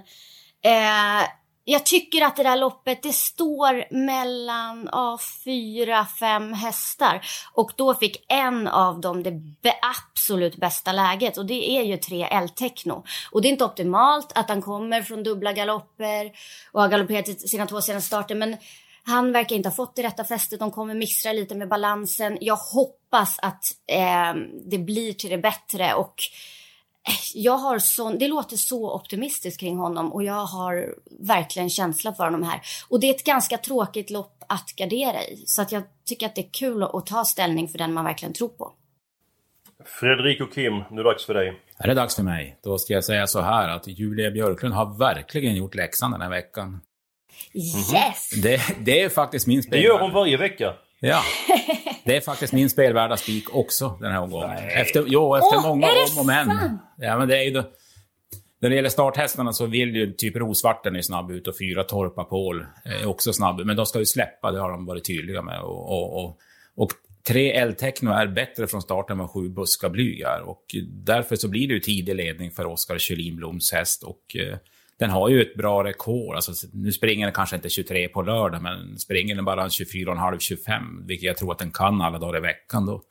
eh, 0.66 1.24
jag 1.66 1.86
tycker 1.86 2.22
att 2.22 2.36
det 2.36 2.44
där 2.44 2.58
loppet, 2.58 3.04
det 3.04 3.14
står 3.14 3.94
mellan 4.08 4.90
ja, 4.92 5.20
fyra, 5.46 6.08
fem 6.20 6.54
hästar. 6.54 7.22
Och 7.54 7.72
då 7.76 7.94
fick 7.94 8.26
en 8.28 8.68
av 8.68 9.02
dem 9.02 9.24
det 9.24 9.74
absolut 9.82 10.56
bästa 10.56 10.92
läget 10.92 11.38
och 11.38 11.46
det 11.46 11.70
är 11.78 11.84
ju 11.84 11.98
tre 11.98 12.28
L-techno. 12.32 13.04
Och 13.32 13.42
det 13.42 13.48
är 13.48 13.50
inte 13.50 13.66
optimalt 13.66 14.32
att 14.36 14.50
han 14.50 14.62
kommer 14.62 15.02
från 15.02 15.24
dubbla 15.24 15.54
galopper 15.54 16.32
och 16.72 16.82
har 16.82 16.90
galopperat 16.90 17.50
sina 17.50 17.66
två 17.66 17.82
senaste 17.82 18.08
starter. 18.08 18.36
Men 18.36 18.58
han 19.04 19.32
verkar 19.32 19.56
inte 19.56 19.70
ha 19.70 19.76
fått 19.76 19.96
det 19.96 20.04
rätta 20.04 20.24
fästet. 20.24 20.60
De 20.60 20.72
kommer 20.72 20.96
mixtra 20.96 21.34
lite 21.34 21.56
med 21.56 21.70
balansen. 21.70 22.38
Jag 22.42 22.56
hoppas 22.56 23.40
att 23.40 23.64
eh, 23.88 24.34
det 24.72 24.78
blir 24.78 25.14
till 25.14 25.30
det 25.30 25.38
bättre 25.38 25.94
och 25.94 26.16
jag 27.34 27.58
har 27.58 27.80
sån, 27.80 28.18
det 28.18 28.28
låter 28.28 28.58
så 28.58 28.96
optimistiskt 28.96 29.60
kring 29.60 29.78
honom 29.78 30.14
och 30.14 30.24
jag 30.24 30.46
har 30.46 30.96
verkligen 31.20 31.70
känsla 31.70 32.14
för 32.14 32.24
honom 32.24 32.44
här. 32.44 32.62
Och 32.90 33.00
det 33.00 33.08
är 33.10 33.14
ett 33.16 33.24
ganska 33.24 33.58
tråkigt 33.58 34.10
lopp 34.10 34.44
att 34.50 34.70
gardera 34.76 35.24
i. 35.24 35.44
Så 35.46 35.62
att 35.62 35.72
jag 35.72 35.84
tycker 36.06 36.26
att 36.26 36.36
det 36.36 36.42
är 36.42 36.50
kul 36.52 36.84
att 36.84 37.06
ta 37.06 37.26
ställning 37.26 37.68
för 37.68 37.78
den 37.78 37.94
man 37.94 38.06
verkligen 38.06 38.34
tror 38.34 38.50
på. 38.50 38.72
Fredrik 40.00 40.42
och 40.42 40.54
Kim, 40.54 40.74
nu 40.74 40.84
är 41.00 41.04
det 41.04 41.04
dags 41.04 41.26
för 41.26 41.34
dig. 41.34 41.62
Är 41.78 41.88
det 41.88 41.94
dags 41.94 42.16
för 42.16 42.24
mig? 42.24 42.58
Då 42.64 42.78
ska 42.78 42.94
jag 42.94 43.04
säga 43.04 43.28
så 43.28 43.42
här 43.42 43.70
att 43.70 43.88
Julia 43.88 44.32
Björklund 44.32 44.74
har 44.76 44.98
verkligen 44.98 45.56
gjort 45.56 45.76
läxan 45.76 46.12
den 46.12 46.22
här 46.22 46.30
veckan. 46.30 46.82
Yes! 47.54 48.30
Det, 48.44 48.62
det 48.80 49.02
är 49.02 49.10
faktiskt 49.10 49.48
min 49.48 49.58
Det 49.58 49.64
spel. 49.64 49.84
gör 49.84 50.00
hon 50.00 50.12
varje 50.14 50.38
vecka. 50.38 50.74
Ja. 51.00 51.22
Det 52.06 52.16
är 52.16 52.22
faktiskt 52.22 52.54
min 52.54 52.70
spelvärda 52.70 53.18
spik 53.18 53.56
också 53.56 53.98
den 54.02 54.12
här 54.12 54.22
omgången. 54.22 54.58
Efter, 54.58 55.04
jo, 55.08 55.36
efter 55.36 55.58
Åh, 55.58 55.68
många 55.68 55.88
om 55.88 56.20
och 56.20 56.26
men. 56.26 56.78
Ja, 56.98 57.18
men 57.18 57.28
det 57.28 57.38
är 57.38 57.44
ju 57.44 57.52
då, 57.52 57.64
när 58.62 58.70
det 58.70 58.76
gäller 58.76 58.90
starthästarna 58.90 59.54
så 59.54 59.66
vill 59.66 59.96
ju 59.96 60.14
typ 60.14 60.36
Rosvarten 60.36 60.96
är 60.96 61.02
snabb 61.02 61.32
ut 61.32 61.48
och 61.48 61.58
fyra 61.58 61.84
Torpa 61.84 62.24
Paul 62.24 62.66
är 62.84 63.08
också 63.08 63.34
snabb. 63.34 63.66
Men 63.66 63.76
de 63.76 63.86
ska 63.86 64.00
ju 64.00 64.06
släppa, 64.06 64.52
det 64.52 64.60
har 64.60 64.72
de 64.72 64.86
varit 64.86 65.06
tydliga 65.06 65.42
med. 65.42 65.62
Och, 65.62 65.92
och, 65.92 66.24
och, 66.24 66.38
och 66.76 66.92
tre 67.28 67.52
L-Techno 67.52 68.12
är 68.12 68.28
bättre 68.28 68.68
från 68.68 68.82
start 68.82 69.10
än 69.10 69.18
vad 69.18 69.30
sju 69.30 69.50
Buska 69.50 69.90
Blyg 69.90 70.22
är. 70.22 70.42
Och 70.42 70.64
därför 70.90 71.36
så 71.36 71.48
blir 71.48 71.68
det 71.68 71.74
ju 71.74 71.80
tidig 71.80 72.16
ledning 72.16 72.52
för 72.52 72.66
Oskar 72.66 72.98
Kjellin-Bloms 72.98 73.74
häst. 73.74 74.04
Och 74.04 74.36
eh, 74.36 74.58
den 75.00 75.10
har 75.10 75.30
ju 75.30 75.42
ett 75.42 75.56
bra 75.56 75.84
rekord. 75.84 76.36
Alltså, 76.36 76.68
nu 76.74 76.92
springer 76.92 77.26
den 77.26 77.34
kanske 77.34 77.56
inte 77.56 77.70
23 77.70 78.08
på 78.08 78.22
lördag, 78.22 78.62
men 78.62 79.00
springer 79.00 79.36
den 79.36 79.46
bara 79.46 79.68
24,5-25, 79.68 81.08
vilket 81.08 81.28
jag 81.28 81.38
tror 81.38 81.52
att 81.52 81.60
den 81.60 81.72
kan 81.72 82.02
alla 82.02 82.20
dagar 82.20 82.38
i 82.38 82.42
veckan, 82.42 82.86
då, 82.86 83.02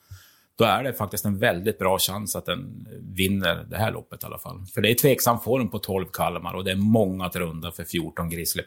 då 0.58 0.64
är 0.64 0.84
det 0.84 0.92
faktiskt 0.92 1.24
en 1.24 1.38
väldigt 1.38 1.78
bra 1.78 1.98
chans 1.98 2.36
att 2.36 2.46
den 2.46 2.88
vinner 3.02 3.66
det 3.70 3.76
här 3.76 3.92
loppet 3.92 4.22
i 4.22 4.26
alla 4.26 4.38
fall. 4.38 4.66
För 4.74 4.80
det 4.80 4.90
är 4.90 4.94
tveksam 4.94 5.40
form 5.40 5.70
på 5.70 5.78
12 5.78 6.06
Kalmar 6.12 6.54
och 6.54 6.64
det 6.64 6.70
är 6.70 6.76
många 6.76 7.24
att 7.24 7.36
runda 7.36 7.70
för 7.70 7.84
14 7.84 8.30
Grizzly 8.30 8.62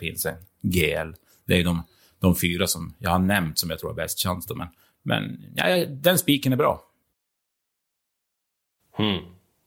GL. 0.61 1.11
Det 1.45 1.59
är 1.59 1.63
de, 1.63 1.83
de 2.19 2.35
fyra 2.35 2.67
som 2.67 2.93
jag 2.99 3.09
har 3.09 3.19
nämnt 3.19 3.59
som 3.59 3.69
jag 3.69 3.79
tror 3.79 3.89
har 3.89 3.95
bäst 3.95 4.23
chans. 4.23 4.45
Då, 4.45 4.55
men 4.55 4.67
men 5.07 5.53
ja, 5.55 5.85
den 5.85 6.17
spiken 6.17 6.53
är 6.53 6.57
bra. 6.57 6.83
Hmm. 8.97 9.19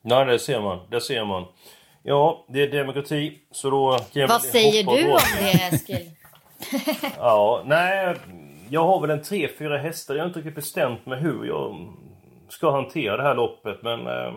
Nej, 0.03 0.27
det 0.27 0.39
ser 0.39 0.61
man. 0.61 0.91
Det 0.91 1.01
ser 1.01 1.25
man. 1.25 1.47
Ja, 2.03 2.45
det 2.49 2.63
är 2.63 2.71
demokrati, 2.71 3.39
så 3.51 3.71
då... 3.71 3.99
Vad 4.29 4.43
säger 4.43 4.85
du 4.85 5.13
om 5.13 5.19
det 5.39 5.53
Eskil? 5.53 6.11
Ja, 7.19 7.63
nej. 7.67 8.17
Jag 8.69 8.85
har 8.85 9.01
väl 9.01 9.11
en 9.11 9.23
tre, 9.23 9.49
fyra 9.59 9.79
hästar. 9.79 10.15
Jag 10.15 10.23
har 10.23 10.27
inte 10.29 10.39
riktigt 10.39 10.55
bestämt 10.55 11.07
mig 11.07 11.21
hur 11.21 11.45
jag 11.45 11.93
ska 12.49 12.71
hantera 12.71 13.17
det 13.17 13.23
här 13.23 13.35
loppet. 13.35 13.83
Men 13.83 14.07
ehm, 14.07 14.35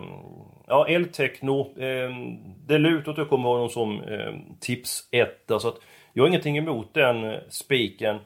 ja, 0.68 0.88
Eltechno. 0.88 1.80
ehm, 1.80 2.38
det 2.68 2.78
lutar 2.78 3.12
att 3.12 3.18
jag 3.18 3.30
kommer 3.30 3.44
ha 3.50 3.54
honom 3.54 3.70
som 3.70 4.02
eh, 4.02 4.34
tips 4.60 5.08
1. 5.12 5.30
Så 5.48 5.68
att 5.68 5.78
jag 6.14 6.24
har 6.24 6.28
ingenting 6.28 6.58
emot 6.58 6.94
den 6.94 7.24
eh, 7.24 7.40
spiken. 7.50 8.20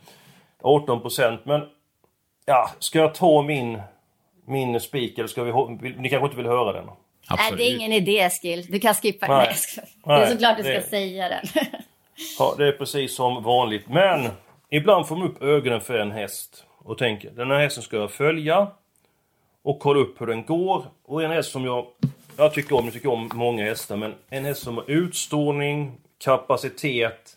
18% 0.62 1.38
men 1.44 1.62
ja, 2.46 2.70
ska 2.80 3.00
jag 3.00 3.16
ta 3.16 3.42
min, 3.42 3.82
min 4.46 4.80
spik 4.80 5.18
eller 5.18 5.28
ska 5.28 5.44
vi... 5.44 5.52
ni 5.98 6.10
kanske 6.10 6.26
inte 6.26 6.38
vill 6.38 6.46
höra 6.46 6.74
den? 6.74 6.90
Nej, 7.30 7.54
det 7.58 7.64
är 7.64 7.76
ingen 7.76 7.94
idé 7.94 8.20
Eskil. 8.20 8.66
Du 8.70 8.80
kan 8.80 8.94
skippa 8.94 9.28
Nej. 9.28 9.56
Det 10.06 10.12
är 10.12 10.32
såklart 10.32 10.58
du 10.58 10.64
ska 10.64 10.72
det- 10.74 10.90
säga 10.90 11.30
den. 11.30 11.46
Ja, 12.40 12.56
det 12.58 12.68
är 12.68 12.72
precis 12.72 13.16
som 13.16 13.44
vanligt. 13.44 13.88
Men 13.90 14.30
ibland 14.70 15.08
får 15.08 15.16
man 15.16 15.28
upp 15.28 15.44
ögonen 15.44 15.82
för 15.82 16.00
en 16.00 16.12
häst 16.12 16.66
och 16.78 16.98
tänker 16.98 17.30
den 17.32 17.52
här 17.52 17.60
hästen 17.60 17.84
ska 17.84 17.98
jag 17.98 18.12
följa 18.12 18.68
och 19.64 19.80
kolla 19.80 20.00
upp 20.00 20.22
hur 20.22 20.28
den 20.28 20.46
går. 20.46 20.86
Och 21.06 21.24
en 21.24 21.32
häst 21.32 21.52
som 21.52 21.66
jag, 21.66 21.86
jag 22.38 22.54
tycker 22.54 22.76
om, 22.76 22.86
jag 22.86 22.94
tycker 22.94 23.12
om 23.12 23.30
många 23.34 23.64
hästar, 23.66 23.96
men 23.98 24.14
en 24.30 24.46
häst 24.46 24.64
som 24.64 24.78
har 24.78 24.84
utstrålning, 24.92 25.92
kapacitet, 26.24 27.34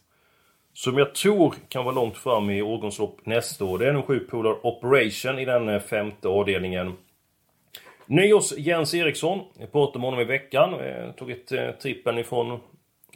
som 0.74 0.98
jag 0.98 1.14
tror 1.14 1.54
kan 1.68 1.84
vara 1.84 1.94
långt 1.94 2.18
fram 2.18 2.50
i 2.50 2.62
årgångslopp 2.62 3.18
nästa 3.26 3.64
år. 3.64 3.78
Det 3.78 3.86
är 3.86 3.94
en 3.94 4.02
sju 4.02 4.20
Polar 4.20 4.66
Operation 4.66 5.38
i 5.38 5.44
den 5.44 5.68
eh, 5.68 5.80
femte 5.80 6.28
avdelningen. 6.28 6.96
Nyårs 8.10 8.52
Jens 8.58 8.94
Eriksson, 8.94 9.40
jag 9.58 9.72
pratade 9.72 9.98
med 9.98 10.04
honom 10.04 10.20
i 10.20 10.24
veckan. 10.24 10.74
Eh, 10.74 11.10
tog 11.12 11.30
ett 11.30 11.52
eh, 11.52 11.70
trippen 11.70 12.18
ifrån 12.18 12.60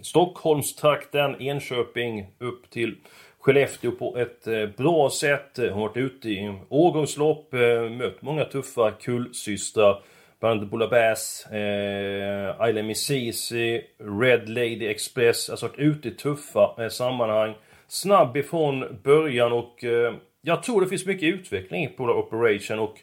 Stockholmstrakten, 0.03 1.43
Enköping 1.43 2.27
upp 2.39 2.71
till 2.71 2.97
Skellefteå 3.39 3.91
på 3.91 4.17
ett 4.17 4.47
eh, 4.47 4.67
bra 4.67 5.11
sätt. 5.11 5.51
Hon 5.57 5.69
Har 5.69 5.81
varit 5.81 5.97
ute 5.97 6.29
i 6.29 6.59
årgångslopp, 6.69 7.53
mött 7.91 8.23
många 8.23 8.45
tuffa 8.45 8.91
kullsystrar. 8.91 10.03
Bland 10.41 10.61
annat 10.61 10.71
Bulla 10.71 10.89
Bass, 10.89 11.47
eh, 11.47 12.61
Ayla 12.61 12.83
Misisi, 12.83 13.83
Red 14.21 14.49
Lady 14.49 14.87
Express. 14.87 15.51
Alltså 15.51 15.67
varit 15.67 15.79
ute 15.79 16.09
i 16.09 16.11
tuffa 16.11 16.75
eh, 16.79 16.89
sammanhang. 16.89 17.55
Snabb 17.89 18.37
ifrån 18.37 19.01
början 19.05 19.53
och 19.53 19.85
eh, 19.85 20.15
jag 20.43 20.63
tror 20.63 20.81
det 20.81 20.87
finns 20.87 21.07
mycket 21.07 21.35
utveckling 21.35 21.85
i 21.85 21.95
Operation 21.99 22.79
och 22.79 23.01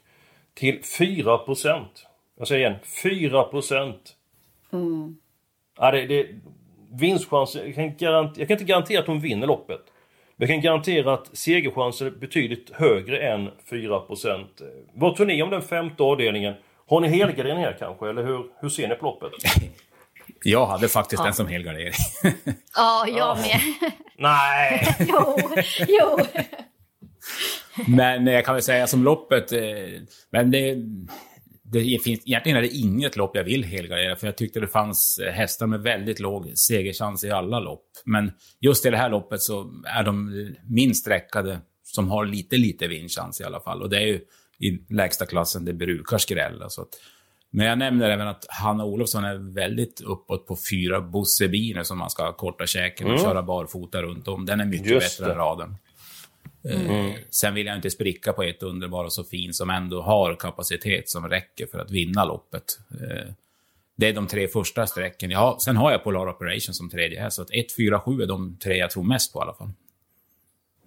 till 0.54 0.82
4%. 0.82 1.86
Jag 2.38 2.48
säger 2.48 2.70
igen, 2.70 2.80
4%. 3.04 3.94
Ja, 5.78 5.92
det, 5.92 6.06
det, 6.08 6.28
vinstchans, 7.00 7.56
jag 7.56 7.76
kan, 7.76 7.98
garant, 7.98 8.38
jag 8.38 8.48
kan 8.48 8.56
inte 8.56 8.66
garantera 8.66 9.00
att 9.00 9.08
hon 9.08 9.20
vinner 9.20 9.48
loppet. 9.48 9.82
Men 10.36 10.48
jag 10.48 10.56
kan 10.56 10.62
garantera 10.62 11.14
att 11.14 11.38
segerchansen 11.38 12.08
är 12.08 12.12
betydligt 12.12 12.70
högre 12.74 13.18
än 13.18 13.50
4%. 13.70 14.46
Vad 14.94 15.16
tror 15.16 15.26
ni 15.26 15.44
om 15.44 15.50
den 15.50 15.62
femte 15.62 16.04
avdelningen? 16.04 16.54
Har 16.88 17.02
ni 17.02 17.08
helgardering 17.08 17.58
här 17.58 17.76
kanske, 17.80 18.10
eller 18.10 18.26
hur, 18.26 18.46
hur 18.62 18.70
ser 18.70 18.88
ni 18.88 18.96
på 18.96 19.06
loppet? 19.06 19.32
Jag 20.44 20.66
hade 20.66 20.88
faktiskt 20.88 21.24
den 21.24 21.34
som 21.34 21.48
helgardering. 21.48 21.94
Ja, 22.76 23.06
jag 23.08 23.38
med. 23.42 23.92
Nej! 24.18 24.96
jo, 25.10 25.38
jo. 25.88 26.20
Men 27.88 28.28
jag 28.28 28.46
kan 28.46 28.56
väl 28.56 28.64
säga 28.64 28.88
som 28.88 29.04
loppet, 29.04 29.52
eh, 29.52 29.62
men 30.32 30.52
det, 30.52 30.76
det 31.64 32.04
finns, 32.04 32.22
egentligen 32.26 32.58
är 32.58 32.62
det 32.62 32.68
inget 32.68 33.16
lopp 33.16 33.36
jag 33.36 33.44
vill 33.44 33.64
helgardera, 33.64 34.16
för 34.16 34.28
jag 34.28 34.38
tyckte 34.38 34.60
det 34.60 34.68
fanns 34.68 35.20
eh, 35.24 35.34
hästar 35.34 35.68
med 35.68 35.82
väldigt 35.82 36.20
låg 36.20 36.52
segerchans 36.56 37.24
i 37.24 37.32
alla 37.32 37.60
lopp. 37.60 37.86
Men 38.06 38.32
just 38.60 38.86
i 38.86 38.90
det 38.90 38.98
här 38.98 39.10
loppet 39.10 39.42
så 39.42 39.74
är 39.86 40.04
de 40.04 40.32
minst 40.70 41.08
räckade 41.08 41.60
som 41.84 42.10
har 42.10 42.26
lite, 42.26 42.58
lite 42.58 42.88
vinstchans 42.88 43.42
i 43.42 43.44
alla 43.44 43.60
fall. 43.60 43.82
Och 43.82 43.90
det 43.90 43.98
är 43.98 44.08
ju 44.08 44.22
i 44.60 44.94
lägsta 44.94 45.26
klassen 45.26 45.66
det 45.66 45.74
brukar 45.74 46.18
skrälla. 46.18 46.70
Så 46.70 46.82
att, 46.82 46.90
men 47.52 47.66
jag 47.66 47.78
nämner 47.78 48.10
även 48.10 48.28
att 48.28 48.46
Hanna 48.50 48.86
Olofsson 48.86 49.24
är 49.24 49.54
väldigt 49.54 50.02
uppåt 50.02 50.48
på 50.48 50.58
fyra 50.72 51.02
Bosse 51.02 51.50
som 51.84 51.98
man 51.98 52.10
ska 52.10 52.34
korta 52.34 52.68
käken 52.68 53.08
och 53.08 53.14
Mm. 53.14 53.24
köra 53.24 53.44
barfota 53.44 54.02
runt 54.02 54.28
om. 54.28 54.46
Den 54.46 54.60
är 54.60 54.66
mycket 54.66 54.88
Just 54.88 55.18
bättre 55.20 55.26
det. 55.26 55.32
än 55.32 55.38
raden. 55.38 55.76
Eh, 56.70 57.12
Sen 57.30 57.54
vill 57.54 57.66
jag 57.66 57.76
inte 57.76 57.90
spricka 57.90 58.34
på 58.34 58.44
ett 58.44 58.64
underbara 58.64 59.10
så 59.10 59.24
fin 59.24 59.54
som 59.54 59.70
ändå 59.70 60.02
har 60.02 60.36
kapacitet 60.36 61.10
som 61.10 61.30
räcker 61.30 61.66
för 61.66 61.80
att 61.80 61.92
vinna 61.92 62.26
loppet. 62.26 62.64
Eh, 62.92 63.32
Det 63.96 64.08
är 64.08 64.14
de 64.14 64.28
tre 64.28 64.48
första 64.48 64.88
strecken. 64.88 65.32
Ja, 65.32 65.58
sen 65.66 65.78
har 65.78 65.92
jag 65.92 66.04
Polar 66.04 66.30
Operation 66.30 66.74
som 66.74 66.90
tredje 66.90 67.22
häst, 67.22 67.36
så 67.36 67.42
att 67.42 67.52
1, 67.52 67.76
4, 67.76 68.00
7 68.00 68.22
är 68.22 68.28
de 68.28 68.58
tre 68.64 68.78
jag 68.78 68.90
tror 68.92 69.04
mest 69.04 69.34
på 69.34 69.40
i 69.40 69.42
alla 69.42 69.54
fall. 69.54 69.70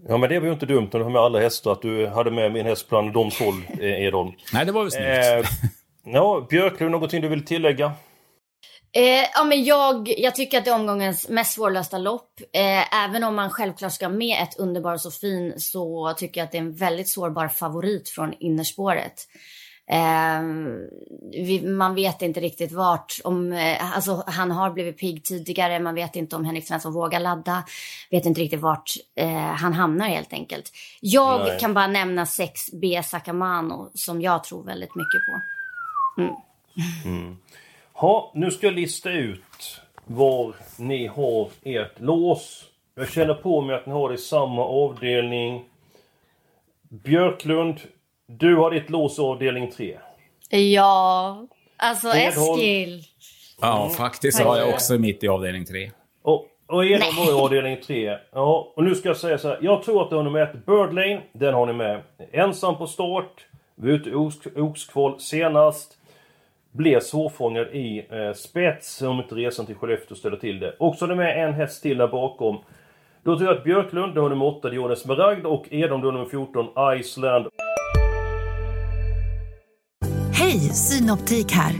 Ja 0.08 0.16
men 0.16 0.28
det 0.30 0.38
var 0.38 0.46
ju 0.46 0.52
inte 0.52 0.66
dumt 0.66 0.88
när 0.92 0.98
du 1.00 1.04
har 1.04 1.10
med 1.12 1.22
alla 1.22 1.40
hästar 1.40 1.72
att 1.72 1.82
du 1.82 2.06
hade 2.06 2.30
med 2.30 2.52
min 2.52 2.66
häst 2.66 2.88
bland 2.88 3.12
de 3.12 3.30
12 3.30 3.54
eh, 3.80 4.02
Edholm. 4.04 4.32
Nej, 4.52 4.66
det 4.66 4.72
var 4.72 4.82
väl 4.82 4.90
snyggt. 4.90 5.52
Eh, 5.54 6.12
ja, 6.14 6.46
Björklund, 6.50 6.90
någonting 6.90 7.20
du 7.22 7.28
vill 7.28 7.44
tillägga? 7.44 7.92
Eh, 8.96 9.26
ja, 9.34 9.44
men 9.44 9.64
jag, 9.64 10.14
jag 10.18 10.34
tycker 10.34 10.58
att 10.58 10.64
det 10.64 10.70
är 10.70 10.74
omgångens 10.74 11.28
mest 11.28 11.52
svårlösta 11.52 11.98
lopp. 11.98 12.40
Eh, 12.52 13.04
även 13.04 13.24
om 13.24 13.34
man 13.34 13.50
självklart 13.50 13.92
ska 13.92 14.08
med 14.08 14.42
ett 14.42 14.58
underbar 14.58 14.96
så 14.96 15.10
fin 15.10 15.54
så 15.56 16.14
tycker 16.16 16.40
jag 16.40 16.44
att 16.44 16.52
det 16.52 16.58
är 16.58 16.62
en 16.62 16.76
väldigt 16.76 17.08
sårbar 17.08 17.48
favorit 17.48 18.08
från 18.08 18.34
innerspåret. 18.40 19.28
Eh, 19.90 20.42
vi, 21.30 21.62
man 21.66 21.94
vet 21.94 22.22
inte 22.22 22.40
riktigt 22.40 22.72
vart, 22.72 23.20
om, 23.24 23.52
eh, 23.52 23.96
alltså 23.96 24.24
han 24.26 24.50
har 24.50 24.70
blivit 24.70 24.98
pigg 24.98 25.24
tidigare, 25.24 25.80
man 25.80 25.94
vet 25.94 26.16
inte 26.16 26.36
om 26.36 26.44
Henrik 26.44 26.66
Svensson 26.66 26.92
vågar 26.92 27.20
ladda, 27.20 27.64
vet 28.10 28.26
inte 28.26 28.40
riktigt 28.40 28.60
vart 28.60 28.90
eh, 29.16 29.36
han 29.36 29.72
hamnar 29.72 30.08
helt 30.08 30.32
enkelt. 30.32 30.72
Jag 31.00 31.40
Nej. 31.40 31.58
kan 31.60 31.74
bara 31.74 31.86
nämna 31.86 32.24
6B 32.24 33.02
Sakamano 33.02 33.90
som 33.94 34.20
jag 34.20 34.44
tror 34.44 34.64
väldigt 34.64 34.94
mycket 34.94 35.20
på. 35.26 35.40
Ja, 38.00 38.32
nu 38.34 38.50
ska 38.50 38.66
jag 38.66 38.74
lista 38.74 39.10
ut 39.10 39.80
var 40.04 40.54
ni 40.78 41.06
har 41.06 41.48
ert 41.62 42.00
lås 42.00 42.64
Jag 42.94 43.08
känner 43.08 43.34
på 43.34 43.60
mig 43.60 43.76
att 43.76 43.86
ni 43.86 43.92
har 43.92 44.08
det 44.08 44.14
i 44.14 44.18
samma 44.18 44.64
avdelning. 44.64 45.64
Björklund, 46.88 47.80
du 48.26 48.56
har 48.56 48.70
ditt 48.70 48.90
lås 48.90 49.18
i 49.18 49.22
avdelning 49.22 49.70
3. 49.70 49.98
Ja, 50.50 51.46
alltså 51.76 52.08
Edholm. 52.08 52.58
Eskil. 52.60 53.02
Ja, 53.60 53.88
faktiskt 53.96 54.40
har 54.40 54.56
jag 54.58 54.68
också 54.68 54.94
mitt 54.98 55.24
i 55.24 55.28
avdelning 55.28 55.64
tre. 55.64 55.90
Och, 56.22 56.46
och 56.66 56.84
Edholm 56.84 57.16
var 57.16 57.30
i 57.30 57.42
avdelning 57.44 57.76
3. 57.86 58.18
Ja, 58.32 58.72
och 58.76 58.84
nu 58.84 58.94
ska 58.94 59.08
jag 59.08 59.16
säga 59.16 59.38
så 59.38 59.48
här. 59.48 59.58
Jag 59.62 59.82
tror 59.82 60.02
att 60.02 60.10
du 60.10 60.16
har 60.16 60.22
nummer 60.22 60.40
1, 60.40 60.66
Bird 60.66 60.92
Lane. 60.94 61.22
Den 61.32 61.54
har 61.54 61.66
ni 61.66 61.72
med. 61.72 62.02
Ensam 62.32 62.76
på 62.78 62.86
start. 62.86 63.46
Vi 63.74 63.90
var 63.90 63.98
ute 63.98 64.10
i 64.10 64.12
Ox- 64.60 65.18
senast. 65.18 65.98
Blev 66.76 67.00
svårfångad 67.00 67.66
i 67.66 68.06
eh, 68.10 68.34
spets 68.34 69.02
om 69.02 69.20
inte 69.20 69.34
resan 69.34 69.66
till 69.66 69.74
Skellefteå 69.74 70.16
ställer 70.16 70.36
till 70.36 70.60
det. 70.60 70.76
Och 70.78 70.94
så 70.96 71.04
är 71.04 71.08
det 71.08 71.14
med 71.14 71.44
en 71.44 71.54
häst 71.54 71.82
till 71.82 71.98
där 71.98 72.08
bakom. 72.08 72.56
Då 73.24 73.36
tror 73.36 73.48
jag 73.48 73.56
att 73.56 73.64
Björklund, 73.64 74.14
du 74.14 74.20
har 74.20 74.28
nummer 74.28 74.46
8, 74.46 74.70
Dionis 74.70 74.98
Smaragd 74.98 75.46
och 75.46 75.66
du 75.70 75.88
har 75.88 76.12
nummer 76.12 76.24
14, 76.24 76.66
Iceland. 77.00 77.46
Hej, 80.32 80.58
Synoptik 80.58 81.52
här. 81.52 81.72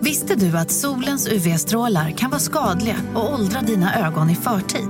Visste 0.00 0.34
du 0.34 0.58
att 0.58 0.70
solens 0.70 1.32
UV-strålar 1.32 2.10
kan 2.10 2.30
vara 2.30 2.40
skadliga 2.40 2.96
och 3.14 3.34
åldra 3.34 3.60
dina 3.60 4.06
ögon 4.06 4.30
i 4.30 4.34
förtid? 4.34 4.88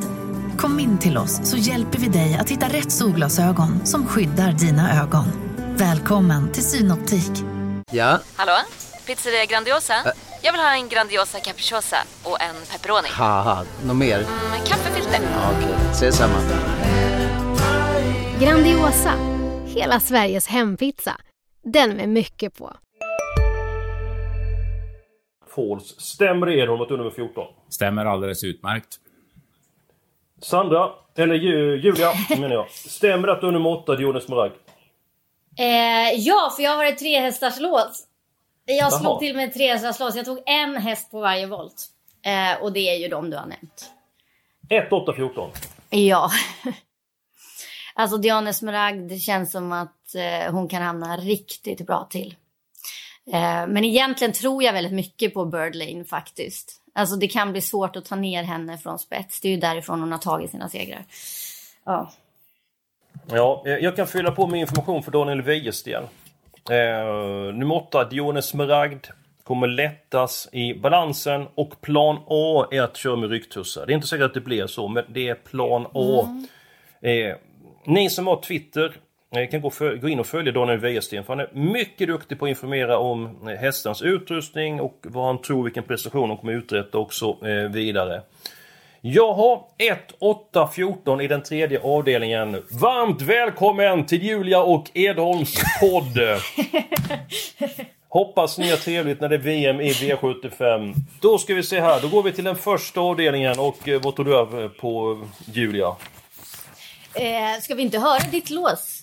Kom 0.58 0.80
in 0.80 0.98
till 0.98 1.18
oss 1.18 1.50
så 1.50 1.56
hjälper 1.56 1.98
vi 1.98 2.08
dig 2.08 2.38
att 2.40 2.50
hitta 2.50 2.66
rätt 2.66 2.92
solglasögon 2.92 3.86
som 3.86 4.06
skyddar 4.06 4.52
dina 4.52 5.02
ögon. 5.02 5.25
Välkommen 5.76 6.52
till 6.52 6.64
Synoptik. 6.64 7.32
Ja, 7.92 8.18
Hallå? 8.36 8.58
Pizzeria 9.06 9.44
Grandiosa? 9.44 9.94
Jag 10.42 10.52
vill 10.52 10.60
ha 10.60 10.75
en 10.75 10.88
Grandiosa 10.88 11.40
capriciosa 11.40 11.96
och 12.25 12.40
en 12.42 12.54
pepperoni. 12.72 13.08
haha, 13.08 13.64
något 13.86 13.96
mer? 13.96 14.18
Med 14.50 14.66
kaffefilter. 14.66 15.20
Ja, 15.22 15.50
Okej, 15.58 15.75
ses 15.90 16.16
samma. 16.16 16.34
Grandiosa, 18.40 19.12
hela 19.66 20.00
Sveriges 20.00 20.46
hempizza. 20.48 21.16
Den 21.62 21.90
med 21.96 22.08
mycket 22.08 22.58
på. 22.58 22.72
Falls. 25.54 26.00
Stämmer 26.00 26.50
Edholm 26.50 26.80
är 26.80 26.96
nummer 26.96 27.10
14? 27.10 27.44
Stämmer 27.70 28.04
alldeles 28.04 28.44
utmärkt. 28.44 28.96
Sandra, 30.42 30.90
eller 31.16 31.34
Ju, 31.34 31.76
Julia 31.80 32.12
menar 32.28 32.50
jag. 32.54 32.70
Stämmer 32.70 33.28
att 33.28 33.40
du 33.40 33.48
är 33.48 33.52
nummer 33.52 33.70
8, 33.70 33.96
Dionis 33.96 34.25
Smaragd? 34.25 34.52
Eh, 35.58 36.12
ja, 36.16 36.52
för 36.56 36.62
jag 36.62 36.76
har 36.76 36.84
ett 36.84 36.98
trehästars 36.98 37.60
lås. 37.60 38.05
Jag 38.66 38.76
Jaha. 38.76 38.90
slog 38.90 39.18
till 39.18 39.37
med 39.37 39.54
trehästars 39.54 40.00
lås. 40.00 40.16
Jag 40.16 40.25
tog 40.25 40.42
en 40.46 40.76
häst 40.76 41.11
på 41.11 41.20
varje 41.20 41.46
volt. 41.46 41.87
Eh, 42.23 42.62
och 42.62 42.73
det 42.73 42.80
är 42.80 42.96
ju 42.96 43.08
de 43.08 43.30
du 43.30 43.37
har 43.37 43.46
nämnt. 43.46 43.90
1, 44.68 44.92
8, 44.92 45.12
14. 45.16 45.50
Ja. 45.90 46.30
alltså 47.94 48.16
Diana 48.16 48.52
Smaragd, 48.52 49.08
det 49.08 49.18
känns 49.18 49.52
som 49.52 49.73
att 49.73 50.14
eh, 50.14 50.52
hon 50.52 50.68
kan 50.68 50.82
hamna 50.82 51.16
riktigt 51.16 51.87
bra 51.87 52.06
till. 52.11 52.35
Eh, 53.32 53.66
men 53.66 53.85
egentligen 53.85 54.32
tror 54.32 54.62
jag 54.62 54.73
väldigt 54.73 54.92
mycket 54.92 55.35
på 55.35 55.44
Bird 55.44 55.75
Lane 55.75 56.04
faktiskt. 56.04 56.82
Alltså 56.94 57.16
det 57.16 57.28
kan 57.28 57.52
bli 57.52 57.61
svårt 57.61 57.96
att 57.96 58.04
ta 58.04 58.16
ner 58.16 58.42
henne 58.42 58.78
från 58.78 58.99
spets. 58.99 59.40
Det 59.40 59.49
är 59.49 59.52
ju 59.52 59.61
därifrån 59.61 60.00
hon 60.00 60.12
har 60.12 60.18
tagit 60.18 60.50
sina 60.50 60.68
segrar. 60.68 61.04
Ja. 61.85 62.12
Ja, 63.26 63.62
eh, 63.66 63.73
jag 63.73 63.96
kan 63.96 64.06
fylla 64.06 64.30
på 64.30 64.46
med 64.46 64.61
information 64.61 65.02
för 65.02 65.11
Daniel 65.11 65.42
Wäjersten. 65.42 66.04
Eh, 66.70 67.54
nummer 67.54 67.75
8, 67.75 68.04
Dionis 68.04 68.44
Smaragd. 68.44 69.06
Kommer 69.44 69.66
lättas 69.66 70.49
i 70.52 70.75
balansen 70.75 71.46
och 71.54 71.80
plan 71.80 72.18
A 72.26 72.66
är 72.70 72.82
att 72.82 72.96
köra 72.96 73.16
med 73.16 73.30
rycktussar. 73.30 73.87
Det 73.87 73.92
är 73.92 73.94
inte 73.94 74.06
säkert 74.06 74.25
att 74.25 74.35
det 74.35 74.40
blir 74.40 74.66
så, 74.66 74.88
men 74.88 75.04
det 75.08 75.28
är 75.28 75.35
plan 75.35 75.87
A. 75.94 76.28
Eh, 77.00 77.37
ni 77.85 78.11
som 78.11 78.26
har 78.26 78.42
Twitter 78.42 78.96
eh, 79.37 79.50
kan 79.50 79.61
gå, 79.61 79.70
för, 79.70 79.96
gå 79.96 80.08
in 80.08 80.20
och 80.20 80.26
följa 80.26 80.52
Daniel 80.52 80.78
Wäjersten 80.78 81.25
för 81.25 81.37
han 81.37 81.40
är 81.40 81.50
mycket 81.52 82.08
duktig 82.08 82.38
på 82.38 82.44
att 82.44 82.49
informera 82.49 82.99
om 82.99 83.49
eh, 83.49 83.56
hästens 83.56 84.02
utrustning 84.02 84.80
och 84.80 84.99
vad 85.02 85.26
han 85.26 85.42
tror 85.42 85.64
vilken 85.64 85.85
prestation 85.85 86.28
de 86.28 86.38
kommer 86.38 86.52
uträtta 86.52 86.99
och 86.99 87.14
så 87.14 87.46
eh, 87.46 87.70
vidare. 87.70 88.23
Jag 89.08 89.34
har 89.34 89.62
1, 89.78 89.98
8, 90.18 90.68
14 90.68 91.20
i 91.20 91.28
den 91.28 91.42
tredje 91.42 91.80
avdelningen. 91.82 92.62
Varmt 92.70 93.22
välkommen 93.22 94.06
till 94.06 94.22
Julia 94.22 94.62
och 94.62 94.90
Edholms 94.94 95.54
podd! 95.80 96.18
Hoppas 98.08 98.58
ni 98.58 98.71
har 98.71 98.76
trevligt 98.76 99.21
när 99.21 99.28
det 99.28 99.34
är 99.34 99.38
VM 99.38 99.80
i 99.80 99.92
V75. 99.92 100.95
Då 101.21 101.38
ska 101.38 101.54
vi 101.54 101.62
se 101.62 101.80
här, 101.80 102.00
då 102.00 102.08
går 102.08 102.23
vi 102.23 102.32
till 102.32 102.45
den 102.45 102.56
första 102.56 103.00
avdelningen 103.00 103.58
och 103.58 103.88
eh, 103.88 104.00
vad 104.02 104.16
tog 104.16 104.26
du 104.26 104.36
över 104.36 104.69
på 104.69 105.21
Julia? 105.52 105.97
Eh, 107.14 107.60
ska 107.62 107.75
vi 107.75 107.82
inte 107.82 107.99
höra 107.99 108.19
ditt 108.30 108.50
lås 108.50 109.00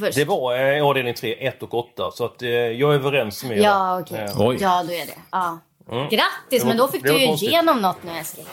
först? 0.00 0.16
Det 0.18 0.24
var 0.24 0.72
eh, 0.76 0.84
avdelning 0.86 1.14
3, 1.14 1.32
1 1.48 1.62
och 1.62 1.74
8 1.74 2.10
så 2.14 2.24
att 2.24 2.42
eh, 2.42 2.48
jag 2.50 2.90
är 2.90 2.94
överens 2.94 3.44
med 3.44 3.58
er. 3.58 3.62
Ja, 3.62 4.00
okej. 4.00 4.18
Eh, 4.18 4.40
Oj. 4.48 4.56
Ja, 4.60 4.82
då 4.86 4.92
är 4.92 5.06
det. 5.06 5.12
Ja. 5.32 5.58
Mm. 5.90 6.02
Grattis, 6.08 6.22
Det 6.50 6.58
var- 6.58 6.66
men 6.66 6.76
då 6.76 6.88
fick 6.88 7.02
du 7.02 7.20
ju 7.20 7.26
konstigt. 7.26 7.48
igenom 7.48 7.80
något 7.82 8.02
nu 8.02 8.12
Eskil. 8.18 8.44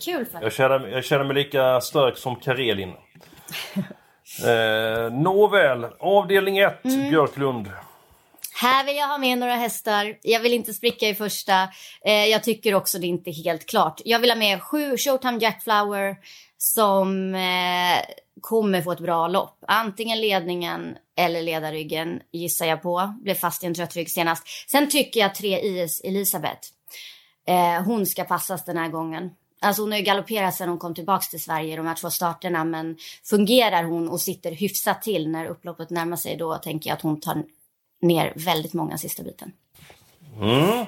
Kul 0.00 0.24
dig. 0.24 0.42
Jag 0.42 0.52
känner, 0.52 0.88
jag 0.88 1.04
känner 1.04 1.24
mig 1.24 1.34
lika 1.34 1.80
stark 1.80 2.16
som 2.16 2.36
Karelin. 2.36 2.92
Eh, 4.46 5.12
nåväl, 5.12 5.86
avdelning 6.00 6.58
1, 6.58 6.84
Mm. 6.84 7.10
Björklund. 7.10 7.70
Här 8.60 8.84
vill 8.84 8.96
jag 8.96 9.08
ha 9.08 9.18
med 9.18 9.38
några 9.38 9.54
hästar. 9.54 10.18
Jag 10.22 10.40
vill 10.40 10.52
inte 10.52 10.74
spricka 10.74 11.08
i 11.08 11.14
första. 11.14 11.68
Eh, 12.04 12.12
jag 12.26 12.42
tycker 12.42 12.74
också 12.74 12.98
det 12.98 13.06
är 13.06 13.08
inte 13.08 13.30
helt 13.30 13.66
klart. 13.66 14.00
Jag 14.04 14.18
vill 14.18 14.30
ha 14.30 14.36
med 14.36 14.62
sju 14.62 14.96
Showtime 14.96 15.38
Jackflower 15.38 16.16
som 16.58 17.34
eh, 17.34 18.04
kommer 18.40 18.82
få 18.82 18.92
ett 18.92 19.00
bra 19.00 19.28
lopp. 19.28 19.58
Antingen 19.68 20.20
ledningen 20.20 20.96
eller 21.16 21.42
ledarryggen 21.42 22.20
gissar 22.32 22.66
jag 22.66 22.82
på. 22.82 23.14
Blev 23.22 23.34
fast 23.34 23.62
i 23.62 23.66
en 23.66 23.74
trött 23.74 23.96
rygg 23.96 24.10
senast. 24.10 24.44
Sen 24.70 24.88
tycker 24.90 25.20
jag 25.20 25.34
tre 25.34 25.60
IS 25.60 26.00
Elisabeth. 26.04 26.68
Eh, 27.48 27.82
hon 27.84 28.06
ska 28.06 28.24
passas 28.24 28.64
den 28.64 28.76
här 28.76 28.88
gången. 28.88 29.30
Alltså 29.62 29.82
hon 29.82 29.90
har 29.90 29.98
ju 29.98 30.04
galopperat 30.04 30.54
sedan 30.54 30.68
hon 30.68 30.78
kom 30.78 30.94
tillbaka 30.94 31.24
till 31.30 31.42
Sverige 31.42 31.76
de 31.76 31.86
här 31.86 31.94
två 31.94 32.10
starterna. 32.10 32.64
Men 32.64 32.96
fungerar 33.24 33.84
hon 33.84 34.08
och 34.08 34.20
sitter 34.20 34.52
hyfsat 34.52 35.02
till 35.02 35.28
när 35.28 35.46
upploppet 35.46 35.90
närmar 35.90 36.16
sig 36.16 36.36
då 36.36 36.56
tänker 36.56 36.90
jag 36.90 36.96
att 36.96 37.02
hon 37.02 37.20
tar 37.20 37.42
ner 38.02 38.32
väldigt 38.36 38.72
många 38.72 38.98
sista 38.98 39.22
biten. 39.22 39.52
Mm. 40.40 40.86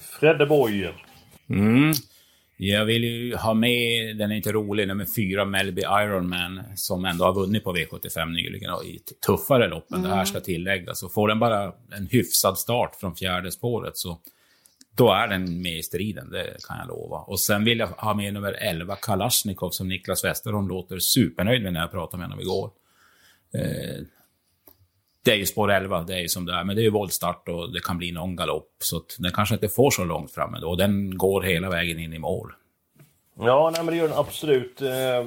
Fredde 0.00 0.46
Boy. 0.46 0.94
Mm. 1.50 1.92
Jag 2.56 2.84
vill 2.84 3.04
ju 3.04 3.36
ha 3.36 3.54
med, 3.54 4.16
den 4.16 4.30
är 4.32 4.36
inte 4.36 4.52
rolig, 4.52 4.88
nummer 4.88 5.06
fyra 5.16 5.44
Melby 5.44 5.82
Ironman 5.82 6.62
som 6.74 7.04
ändå 7.04 7.24
har 7.24 7.34
vunnit 7.34 7.64
på 7.64 7.76
V75 7.76 8.26
nyligen 8.26 8.70
och 8.70 8.84
i 8.84 8.98
tuffare 9.26 9.68
lopp 9.68 9.92
än 9.92 10.02
det 10.02 10.08
här 10.08 10.24
ska 10.24 10.40
tilläggas. 10.40 11.00
Så 11.00 11.08
får 11.08 11.28
den 11.28 11.38
bara 11.38 11.72
en 11.96 12.06
hyfsad 12.10 12.58
start 12.58 12.96
från 13.00 13.16
fjärde 13.16 13.52
spåret 13.52 13.96
så 13.96 14.18
då 14.98 15.12
är 15.12 15.28
den 15.28 15.62
med 15.62 15.78
i 15.78 15.82
striden, 15.82 16.30
det 16.30 16.56
kan 16.68 16.78
jag 16.78 16.88
lova. 16.88 17.16
Och 17.16 17.40
sen 17.40 17.64
vill 17.64 17.78
jag 17.78 17.86
ha 17.86 18.14
med 18.14 18.34
nummer 18.34 18.52
11 18.52 18.96
Kalashnikov 18.96 19.70
som 19.70 19.88
Niklas 19.88 20.24
Westerholm 20.24 20.68
låter 20.68 20.98
supernöjd 20.98 21.62
med 21.62 21.72
när 21.72 21.80
jag 21.80 21.90
pratade 21.90 22.18
med 22.20 22.26
honom 22.28 22.40
igår. 22.40 22.70
Eh, 23.54 24.02
det 25.24 25.30
är 25.30 25.36
ju 25.36 25.46
spår 25.46 25.70
11, 25.70 26.02
det 26.02 26.14
är 26.14 26.20
ju 26.20 26.28
som 26.28 26.46
det 26.46 26.52
är, 26.52 26.64
men 26.64 26.76
det 26.76 26.82
är 26.82 26.84
ju 26.84 26.90
våldstart 26.90 27.48
och 27.48 27.72
det 27.72 27.80
kan 27.80 27.98
bli 27.98 28.12
någon 28.12 28.36
galopp. 28.36 28.76
Så 28.78 28.96
att 28.96 29.16
den 29.18 29.32
kanske 29.32 29.54
inte 29.54 29.68
får 29.68 29.90
så 29.90 30.04
långt 30.04 30.32
fram 30.32 30.54
ändå. 30.54 30.68
Och 30.68 30.76
den 30.76 31.18
går 31.18 31.42
hela 31.42 31.70
vägen 31.70 31.98
in 31.98 32.12
i 32.12 32.18
mål. 32.18 32.52
Ja, 33.38 33.70
nej, 33.74 33.84
men 33.84 33.94
det 33.94 33.98
gör 33.98 34.08
den 34.08 34.18
absolut. 34.18 34.82
Eh, 34.82 35.26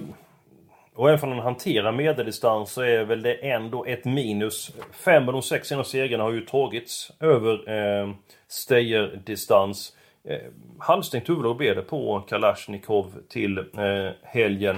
och 0.95 1.09
även 1.09 1.23
om 1.23 1.29
den 1.29 1.45
hanterar 1.45 1.91
medeldistans 1.91 2.71
så 2.71 2.81
är 2.81 3.03
väl 3.03 3.21
det 3.21 3.33
ändå 3.33 3.85
ett 3.85 4.05
minus. 4.05 4.71
Fem 5.05 5.27
av 5.27 5.33
de 5.33 5.41
sex 5.41 5.67
senaste 5.67 5.91
segrarna 5.91 6.23
har 6.23 6.31
ju 6.31 6.45
tagits 6.45 7.11
över 7.19 7.69
eh, 7.69 8.09
Steyr-distans. 8.47 9.93
Eh, 10.23 10.37
halvstängt 10.79 11.29
huvudlag 11.29 11.57
blir 11.57 11.75
det 11.75 11.81
på 11.81 12.19
Kalashnikov 12.19 13.13
till 13.29 13.57
eh, 13.57 14.11
helgen. 14.23 14.77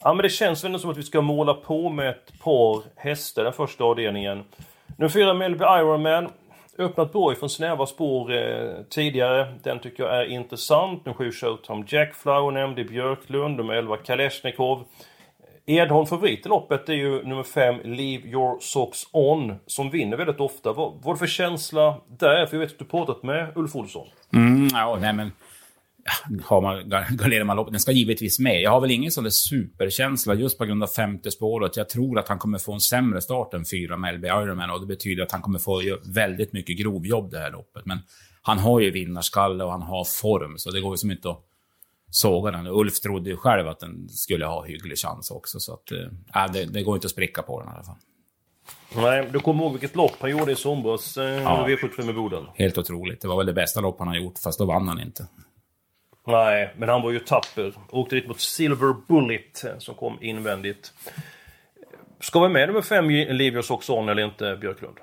Ja 0.00 0.14
men 0.14 0.22
det 0.22 0.28
känns 0.28 0.64
väl 0.64 0.68
ändå 0.68 0.78
som 0.78 0.90
att 0.90 0.96
vi 0.96 1.02
ska 1.02 1.20
måla 1.20 1.54
på 1.54 1.90
med 1.90 2.10
ett 2.10 2.40
par 2.42 2.82
hästar 2.96 3.44
den 3.44 3.52
första 3.52 3.84
avdelningen. 3.84 4.44
Nu 4.96 5.08
fyra 5.08 5.34
Melby 5.34 5.64
Ironman. 5.64 6.28
Öppnat 6.78 7.12
bra 7.12 7.32
ifrån 7.32 7.50
snäva 7.50 7.86
spår 7.86 8.32
eh, 8.32 8.82
tidigare. 8.90 9.54
Den 9.62 9.78
tycker 9.78 10.02
jag 10.02 10.20
är 10.20 10.24
intressant. 10.24 11.04
Nummer 11.04 11.18
7 11.18 11.32
Showtime 11.32 11.84
Jackflower 11.88 12.50
nämnde 12.50 12.84
Björklund. 12.84 13.56
Nummer 13.56 13.74
11 13.74 13.96
Kalashnikov. 13.96 14.84
Edholm 15.66 16.06
favorit 16.06 16.46
i 16.46 16.48
loppet 16.48 16.88
är 16.88 16.92
ju 16.92 17.22
nummer 17.22 17.42
5 17.42 17.76
Leave 17.84 18.28
Your 18.28 18.60
Socks 18.60 19.02
On 19.12 19.54
som 19.66 19.90
vinner 19.90 20.16
väldigt 20.16 20.40
ofta. 20.40 20.72
Vad, 20.72 20.92
vad 21.02 21.06
är 21.06 21.12
det 21.12 21.18
för 21.18 21.26
känsla 21.26 22.00
där? 22.18 22.46
För 22.46 22.56
jag 22.56 22.60
vet 22.60 22.72
att 22.72 22.78
du 22.78 22.84
pratat 22.84 23.22
med 23.22 23.52
Ulf 23.54 23.76
Olsson. 23.76 24.06
Mm, 24.32 24.68
ja, 24.72 24.98
nej 25.00 25.12
men... 25.12 25.32
Har 26.44 26.60
man, 26.60 26.88
garderar 27.16 27.44
man 27.44 27.56
loppet, 27.56 27.72
den 27.72 27.80
ska 27.80 27.92
givetvis 27.92 28.38
med. 28.38 28.60
Jag 28.60 28.70
har 28.70 28.80
väl 28.80 28.90
ingen 28.90 29.10
sån 29.10 29.24
där 29.24 29.30
superkänsla 29.30 30.34
just 30.34 30.58
på 30.58 30.64
grund 30.64 30.82
av 30.82 30.86
femte 30.86 31.30
spåret. 31.30 31.76
Jag 31.76 31.88
tror 31.88 32.18
att 32.18 32.28
han 32.28 32.38
kommer 32.38 32.58
få 32.58 32.72
en 32.72 32.80
sämre 32.80 33.20
start 33.20 33.54
än 33.54 33.64
fyra 33.64 33.96
med 33.96 34.14
LB 34.14 34.24
Ironman 34.24 34.70
och 34.70 34.80
det 34.80 34.86
betyder 34.86 35.22
att 35.22 35.32
han 35.32 35.42
kommer 35.42 35.58
få 35.58 35.82
väldigt 36.14 36.52
mycket 36.52 36.78
grovjobb 36.78 37.30
det 37.30 37.38
här 37.38 37.50
loppet. 37.50 37.86
Men 37.86 37.98
han 38.42 38.58
har 38.58 38.80
ju 38.80 38.90
vinnarskalle 38.90 39.64
och 39.64 39.70
han 39.70 39.82
har 39.82 40.04
form, 40.04 40.58
så 40.58 40.70
det 40.70 40.80
går 40.80 40.92
ju 40.92 40.96
som 40.96 41.10
inte 41.10 41.30
att 41.30 41.44
såga 42.16 42.50
den. 42.50 42.66
Ulf 42.66 43.00
trodde 43.00 43.30
ju 43.30 43.36
själv 43.36 43.68
att 43.68 43.80
den 43.80 44.08
skulle 44.08 44.46
ha 44.46 44.64
hygglig 44.64 44.98
chans 44.98 45.30
också. 45.30 45.60
Så 45.60 45.74
att, 45.74 45.92
äh, 46.34 46.52
det, 46.52 46.64
det 46.64 46.82
går 46.82 46.94
inte 46.94 47.06
att 47.06 47.10
spricka 47.10 47.42
på 47.42 47.60
den 47.60 47.68
i 47.68 47.72
alla 47.74 47.84
fall. 47.84 47.96
Nej, 48.94 49.28
du 49.32 49.40
kommer 49.40 49.64
ihåg 49.64 49.72
vilket 49.72 49.96
lopp 49.96 50.16
han 50.20 50.30
gjorde 50.30 50.52
i 50.52 50.56
somras, 50.56 51.16
eh, 51.16 51.24
Ja. 51.24 51.66
V75 51.68 52.10
i 52.10 52.12
Boden? 52.12 52.44
Helt 52.54 52.78
otroligt. 52.78 53.20
Det 53.20 53.28
var 53.28 53.36
väl 53.36 53.46
det 53.46 53.52
bästa 53.52 53.80
lopp 53.80 53.98
han 53.98 54.08
har 54.08 54.14
gjort, 54.16 54.38
fast 54.38 54.58
då 54.58 54.64
vann 54.64 54.88
han 54.88 55.00
inte. 55.00 55.26
Nej, 56.26 56.74
men 56.78 56.88
han 56.88 57.02
var 57.02 57.10
ju 57.10 57.18
tapper. 57.18 57.74
Åkte 57.90 58.16
dit 58.16 58.28
mot 58.28 58.40
Silver 58.40 58.94
Bullet 59.08 59.64
eh, 59.64 59.78
som 59.78 59.94
kom 59.94 60.22
invändigt. 60.22 60.92
Ska 62.20 62.40
vi 62.40 62.48
med 62.48 62.68
nummer 62.68 62.82
fem, 62.82 63.08
Livius 63.10 63.70
Oxon 63.70 64.08
eller 64.08 64.24
inte, 64.24 64.56
Björklund? 64.56 64.96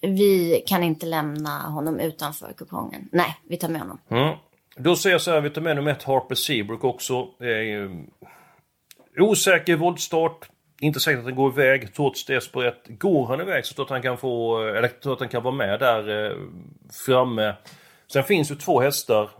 Vi 0.00 0.62
kan 0.66 0.82
inte 0.82 1.06
lämna 1.06 1.58
honom 1.68 2.00
utanför 2.00 2.52
kupongen. 2.52 3.08
Nej, 3.12 3.36
vi 3.48 3.56
tar 3.56 3.68
med 3.68 3.80
honom. 3.80 3.98
Mm. 4.08 4.36
Då 4.76 4.96
säger 4.96 5.14
jag 5.14 5.20
så 5.20 5.30
här, 5.30 5.40
vi 5.40 5.50
tar 5.50 5.62
med 5.62 5.76
nummer 5.76 5.90
ett, 5.90 6.02
Harper 6.02 6.34
Seabrook 6.34 6.84
också. 6.84 7.14
Eh, 7.44 7.90
osäker 9.18 9.76
voltstart. 9.76 10.48
Inte 10.80 11.00
säkert 11.00 11.18
att 11.18 11.26
den 11.26 11.34
går 11.34 11.52
iväg 11.52 11.94
trots 11.94 12.24
det 12.24 12.40
spåret. 12.40 12.82
Går 12.86 13.26
han 13.26 13.40
iväg 13.40 13.66
så 13.66 13.74
tror 13.74 13.84
jag 13.84 13.86
att 13.86 13.90
han 13.90 14.02
kan 14.02 14.18
få, 14.18 14.62
eller 14.68 14.88
tror 14.88 15.12
att 15.12 15.20
han 15.20 15.28
kan 15.28 15.42
vara 15.42 15.54
med 15.54 15.80
där 15.80 16.26
eh, 16.26 16.36
framme. 17.06 17.54
Sen 18.12 18.24
finns 18.24 18.50
ju 18.50 18.54
två 18.54 18.80
hästar 18.80 19.30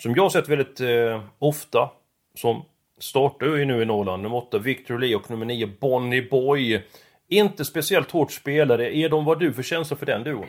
som 0.00 0.14
jag 0.14 0.22
har 0.22 0.30
sett 0.30 0.48
väldigt 0.48 0.80
eh, 0.80 1.22
ofta. 1.38 1.90
Som 2.34 2.64
startar 2.98 3.46
ju 3.46 3.64
nu 3.64 3.82
i 3.82 3.84
Norrland. 3.84 4.22
Nummer 4.22 4.36
8 4.36 4.58
Victor 4.58 4.98
Lee 4.98 5.16
och 5.16 5.30
nummer 5.30 5.46
9 5.46 5.70
Bonnie 5.80 6.28
Boy. 6.30 6.82
Inte 7.28 7.64
speciellt 7.64 8.10
hårt 8.10 8.32
spelade. 8.32 8.96
Är 8.96 9.08
de 9.08 9.24
vad 9.24 9.40
du 9.40 9.52
för 9.52 9.62
känsla 9.62 9.96
för 9.96 10.06
den 10.06 10.24
duon? 10.24 10.46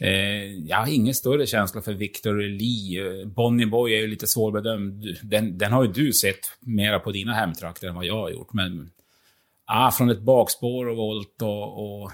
Eh, 0.00 0.52
jag 0.52 0.76
har 0.76 0.94
ingen 0.94 1.14
större 1.14 1.46
känsla 1.46 1.82
för 1.82 1.92
Victor 1.92 2.34
Lee. 2.42 3.24
Bonnie 3.26 3.66
Boy 3.66 3.92
är 3.94 3.98
ju 4.00 4.06
lite 4.06 4.26
svårbedömd. 4.26 5.04
Den, 5.22 5.58
den 5.58 5.72
har 5.72 5.84
ju 5.84 5.92
du 5.92 6.12
sett 6.12 6.38
mera 6.60 6.98
på 6.98 7.12
dina 7.12 7.32
hemtrakter 7.34 7.88
än 7.88 7.94
vad 7.94 8.04
jag 8.04 8.16
har 8.22 8.30
gjort. 8.30 8.52
Men 8.52 8.90
ah, 9.66 9.90
från 9.90 10.10
ett 10.10 10.20
bakspår 10.20 10.86
och 10.88 10.96
volt 10.96 11.42
och, 11.42 12.02
och 12.02 12.10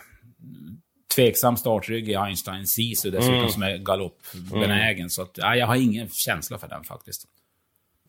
tveksam 1.15 1.57
startrygg 1.57 2.09
i 2.09 2.15
Einstein 2.15 2.67
Sisu 2.67 3.11
dessutom 3.11 3.35
Mm. 3.39 3.49
som 3.51 3.63
är 3.63 3.79
galoppbenägen. 3.79 5.11
Så 5.11 5.23
att, 5.23 5.39
ah, 5.43 5.55
jag 5.55 5.67
har 5.67 5.77
ingen 5.77 6.09
känsla 6.09 6.59
för 6.59 6.69
den 6.69 6.85
faktiskt. 6.85 7.25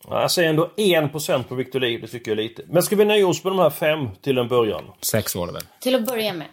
Ja, 0.07 0.21
Jag 0.21 0.31
säger 0.31 0.49
ändå 0.49 0.71
1% 0.77 1.43
på 1.43 1.55
Victor 1.55 1.79
Lee, 1.79 1.97
det 1.97 2.07
tycker 2.07 2.31
jag 2.31 2.39
är 2.39 2.43
lite. 2.43 2.63
Men 2.69 2.83
ska 2.83 2.95
vi 2.95 3.05
nöja 3.05 3.27
oss 3.27 3.43
med 3.43 3.51
de 3.53 3.59
här 3.59 3.69
fem 3.69 4.07
till 4.21 4.37
en 4.37 4.47
början? 4.47 4.83
Sex 5.01 5.35
var 5.35 5.47
det 5.47 5.53
väl? 5.53 5.63
Till 5.81 5.95
att 5.95 6.05
börja 6.05 6.33
med. 6.33 6.47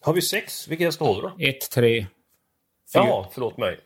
Har 0.00 0.12
vi 0.12 0.22
sex? 0.22 0.68
Vilka 0.68 0.84
hästar 0.84 1.06
har 1.06 1.22
då? 1.22 1.32
Ett, 1.48 1.70
tre, 1.70 2.06
Ja, 2.94 3.28
förlåt 3.32 3.56
mig. 3.58 3.78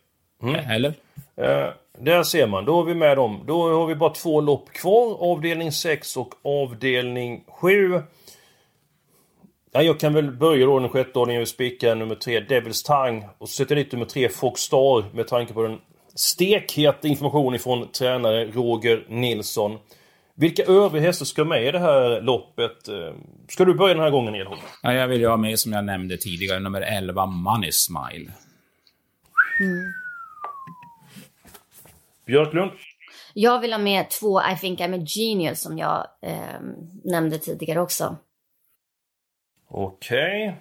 Eller? 0.71 0.89
Eh, 1.37 1.69
där 1.99 2.23
ser 2.23 2.47
man, 2.47 2.65
då 2.65 2.75
har 2.75 2.85
vi 2.85 2.95
med 2.95 3.17
dem. 3.17 3.45
Då 3.47 3.79
har 3.79 3.87
vi 3.87 3.95
bara 3.95 4.11
två 4.11 4.41
lopp 4.41 4.73
kvar. 4.73 5.17
Avdelning 5.33 5.73
6 5.73 6.17
och 6.17 6.35
avdelning 6.45 7.45
7. 7.49 8.01
Ja, 9.73 9.83
jag 9.83 10.01
kan 10.01 10.15
väl 10.15 10.31
börja 10.31 10.67
då 10.67 10.79
den 10.79 10.89
sjätte 10.89 11.19
avdelningen. 11.19 11.41
Vi 11.41 11.47
spikar 11.47 11.95
nummer 11.95 12.15
3, 12.15 12.41
Devils 12.41 12.83
Tang. 12.83 13.25
Och 13.39 13.49
så 13.49 13.55
sätter 13.55 13.77
jag 13.77 13.85
dit 13.85 13.93
nummer 13.93 14.07
3, 14.07 14.29
Fox 14.29 14.61
Star. 14.61 15.15
Med 15.15 15.29
tanke 15.29 15.53
på 15.53 15.63
den 15.63 15.79
stekheta 16.15 17.09
informationen 17.09 17.59
från 17.59 17.89
tränare 17.89 18.45
Roger 18.45 19.05
Nilsson. 19.09 19.79
Vilka 20.35 20.63
övriga 20.63 21.07
hästar 21.07 21.27
ska 21.27 21.45
med 21.45 21.65
i 21.69 21.71
det 21.71 21.79
här 21.79 22.21
loppet? 22.21 22.89
Eh, 22.89 23.15
Ska 23.49 23.65
du 23.65 23.75
börja 23.75 23.95
den 23.95 24.03
här 24.03 24.11
gången 24.11 24.35
Edholm? 24.35 24.61
Ja, 24.83 24.93
jag 24.95 25.09
vill 25.09 25.21
ju 25.21 25.29
ha 25.29 25.37
med, 25.37 25.59
som 25.59 25.73
jag 25.73 25.85
nämnde 25.85 26.17
tidigare, 26.17 26.61
nummer 26.61 26.81
11, 26.81 27.27
Money 27.27 27.73
Smile. 27.73 28.31
Björklund? 32.27 32.71
Jag 33.35 33.61
vill 33.61 33.73
ha 33.73 33.79
med 33.79 34.11
två 34.11 34.41
I 34.41 34.57
think 34.57 34.81
I'm 34.81 35.03
a 35.03 35.07
genius 35.07 35.61
som 35.61 35.79
jag 35.79 36.07
eh, 36.23 36.61
nämnde 37.05 37.39
tidigare 37.39 37.81
också. 37.81 38.17
Okej. 39.69 40.57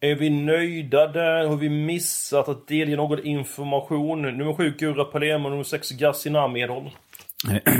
Är 0.00 0.14
vi 0.14 0.30
nöjda 0.30 1.06
där? 1.06 1.46
Har 1.46 1.56
vi 1.56 1.68
missat 1.68 2.48
att 2.48 2.68
delge 2.68 2.96
någon 2.96 3.26
information? 3.26 4.22
Nummer 4.22 4.54
7 4.54 4.70
Gurra 4.78 5.04
Palema 5.04 5.44
och 5.44 5.50
nummer 5.50 5.64
6 5.64 5.90
Gassinam 5.90 6.56
Edholm. 6.56 6.88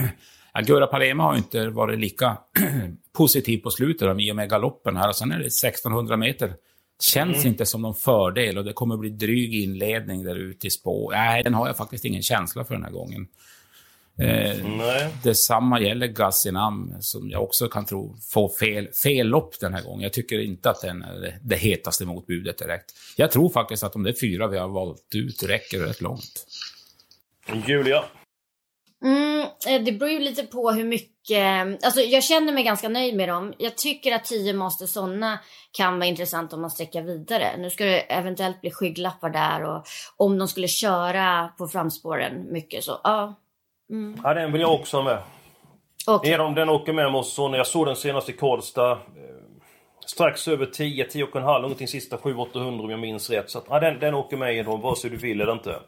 Ja, 0.56 0.60
Gurra 0.60 0.86
Palema 0.86 1.22
har 1.22 1.36
inte 1.36 1.68
varit 1.68 1.98
lika 1.98 2.36
positiv 3.16 3.58
på 3.58 3.70
slutet 3.70 4.20
i 4.20 4.32
och 4.32 4.36
med 4.36 4.50
galoppen 4.50 4.96
här. 4.96 5.12
Sen 5.12 5.32
är 5.32 5.38
det 5.38 5.46
1600 5.46 6.16
meter. 6.16 6.54
Känns 7.02 7.36
Mm. 7.36 7.46
inte 7.48 7.66
som 7.66 7.82
någon 7.82 7.94
fördel 7.94 8.58
och 8.58 8.64
det 8.64 8.72
kommer 8.72 8.96
bli 8.96 9.10
dryg 9.10 9.54
inledning 9.54 10.24
där 10.24 10.36
ute 10.36 10.66
i 10.66 10.70
spår. 10.70 11.12
Nej, 11.12 11.42
den 11.42 11.54
har 11.54 11.66
jag 11.66 11.76
faktiskt 11.76 12.04
ingen 12.04 12.22
känsla 12.22 12.64
för 12.64 12.74
den 12.74 12.84
här 12.84 12.90
gången. 12.90 13.26
Eh, 14.18 14.66
Nej. 14.78 15.08
Detsamma 15.22 15.80
gäller 15.80 16.06
Gassinam, 16.06 16.94
som 17.00 17.30
jag 17.30 17.42
också 17.42 17.68
kan 17.68 17.84
tro 17.86 18.16
får 18.30 18.48
fel, 18.48 18.88
fel 19.02 19.26
lopp 19.26 19.60
den 19.60 19.74
här 19.74 19.82
gången. 19.82 20.00
Jag 20.02 20.12
tycker 20.12 20.38
inte 20.40 20.70
att 20.70 20.80
den 20.82 21.02
är 21.02 21.20
det, 21.20 21.38
det 21.42 21.56
hetaste 21.56 22.04
motbudet 22.04 22.58
direkt. 22.58 22.92
Jag 23.16 23.30
tror 23.30 23.50
faktiskt 23.50 23.82
att 23.82 23.92
de 23.92 24.02
där 24.02 24.14
fyra 24.20 24.46
vi 24.48 24.58
har 24.58 24.68
valt 24.68 25.14
ut 25.14 25.42
räcker 25.42 25.78
rätt 25.80 26.00
långt. 26.00 26.46
Julia? 27.66 28.04
Eh, 29.66 29.82
det 29.82 29.92
beror 29.92 30.10
ju 30.10 30.18
lite 30.18 30.42
på 30.42 30.70
hur 30.70 30.84
mycket... 30.84 31.84
Alltså 31.84 32.00
jag 32.00 32.24
känner 32.24 32.52
mig 32.52 32.64
ganska 32.64 32.88
nöjd 32.88 33.16
med 33.16 33.28
dem. 33.28 33.54
Jag 33.58 33.76
tycker 33.76 34.14
att 34.14 34.24
10 34.24 34.52
Master 34.52 34.86
Sonna 34.86 35.38
kan 35.72 35.98
vara 35.98 36.06
intressant 36.06 36.52
om 36.52 36.60
man 36.60 36.70
sträcker 36.70 37.02
vidare. 37.02 37.56
Nu 37.58 37.70
ska 37.70 37.84
det 37.84 38.00
eventuellt 38.00 38.60
bli 38.60 38.70
skygglappar 38.70 39.30
där 39.30 39.62
och 39.64 39.84
om 40.16 40.38
de 40.38 40.48
skulle 40.48 40.68
köra 40.68 41.48
på 41.58 41.68
framspåren 41.68 42.52
mycket 42.52 42.84
så 42.84 43.00
ja. 43.04 43.34
Mm. 43.90 44.20
Ja, 44.24 44.34
den 44.34 44.52
vill 44.52 44.60
jag 44.60 44.74
också 44.74 44.96
ha 44.96 45.04
med. 45.04 45.18
Okej. 46.06 46.32
Edholm, 46.32 46.54
den 46.54 46.68
åker 46.68 46.92
med 46.92 47.06
oss. 47.06 47.34
Så 47.34 47.48
när 47.48 47.58
jag 47.58 47.66
såg 47.66 47.86
den 47.86 47.96
senast 47.96 48.28
i 48.28 48.32
Karlstad. 48.32 48.92
Eh, 48.92 48.98
strax 50.06 50.48
över 50.48 50.66
10, 50.66 51.06
10,5 51.06 51.60
någonting 51.60 51.88
sista 51.88 52.16
700-800 52.16 52.84
om 52.84 52.90
jag 52.90 53.00
minns 53.00 53.30
rätt. 53.30 53.50
Så 53.50 53.58
att, 53.58 53.64
ja, 53.68 53.80
den, 53.80 53.98
den 53.98 54.14
åker 54.14 54.36
med 54.36 54.56
Edholm, 54.56 54.80
vare 54.80 54.96
sig 54.96 55.10
du 55.10 55.16
vill 55.16 55.40
eller 55.40 55.52
inte. 55.52 55.80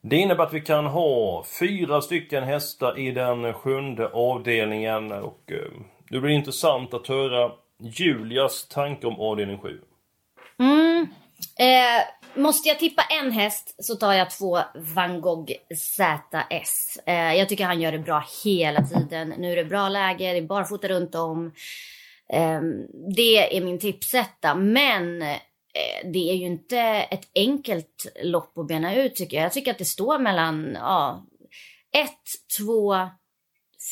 Det 0.00 0.16
innebär 0.16 0.44
att 0.44 0.52
vi 0.52 0.60
kan 0.60 0.86
ha 0.86 1.44
fyra 1.60 2.00
stycken 2.00 2.44
hästar 2.44 2.98
i 2.98 3.10
den 3.10 3.54
sjunde 3.54 4.08
avdelningen. 4.08 5.12
Och 5.12 5.52
eh, 5.52 5.80
det 6.10 6.20
blir 6.20 6.30
intressant 6.30 6.94
att 6.94 7.08
höra 7.08 7.50
Julias 7.80 8.68
tanke 8.68 9.06
om 9.06 9.20
avdelning 9.20 9.58
7. 9.58 9.80
Mm. 10.58 11.06
Eh, 11.58 12.04
måste 12.34 12.68
jag 12.68 12.78
tippa 12.78 13.02
en 13.02 13.32
häst 13.32 13.74
så 13.78 13.94
tar 13.94 14.12
jag 14.12 14.30
två 14.30 14.58
Van 14.74 15.20
Gogh 15.20 15.52
ZS. 15.76 16.98
Eh, 17.06 17.34
jag 17.34 17.48
tycker 17.48 17.64
han 17.64 17.80
gör 17.80 17.92
det 17.92 17.98
bra 17.98 18.24
hela 18.44 18.82
tiden. 18.82 19.34
Nu 19.38 19.52
är 19.52 19.56
det 19.56 19.64
bra 19.64 19.88
läge, 19.88 20.32
det 20.32 20.38
är 20.38 20.42
barfota 20.42 20.88
runt 20.88 21.14
om. 21.14 21.52
Eh, 22.32 22.60
det 23.16 23.56
är 23.56 23.60
min 23.60 23.78
tipsetta. 23.78 24.54
Men 24.54 25.22
det 26.12 26.30
är 26.30 26.34
ju 26.34 26.46
inte 26.46 26.78
ett 27.10 27.28
enkelt 27.34 28.06
lopp 28.22 28.58
att 28.58 28.66
bena 28.68 28.94
ut 28.96 29.14
tycker 29.16 29.36
jag. 29.36 29.44
Jag 29.44 29.52
tycker 29.52 29.70
att 29.70 29.78
det 29.78 29.84
står 29.84 30.18
mellan 30.18 30.72
ja, 30.74 31.26
ett, 31.96 32.22
två, 32.58 33.08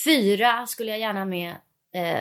fyra 0.05 0.67
skulle 0.67 0.91
jag 0.91 1.01
gärna 1.01 1.25
med. 1.25 1.51
Eh, 1.95 2.21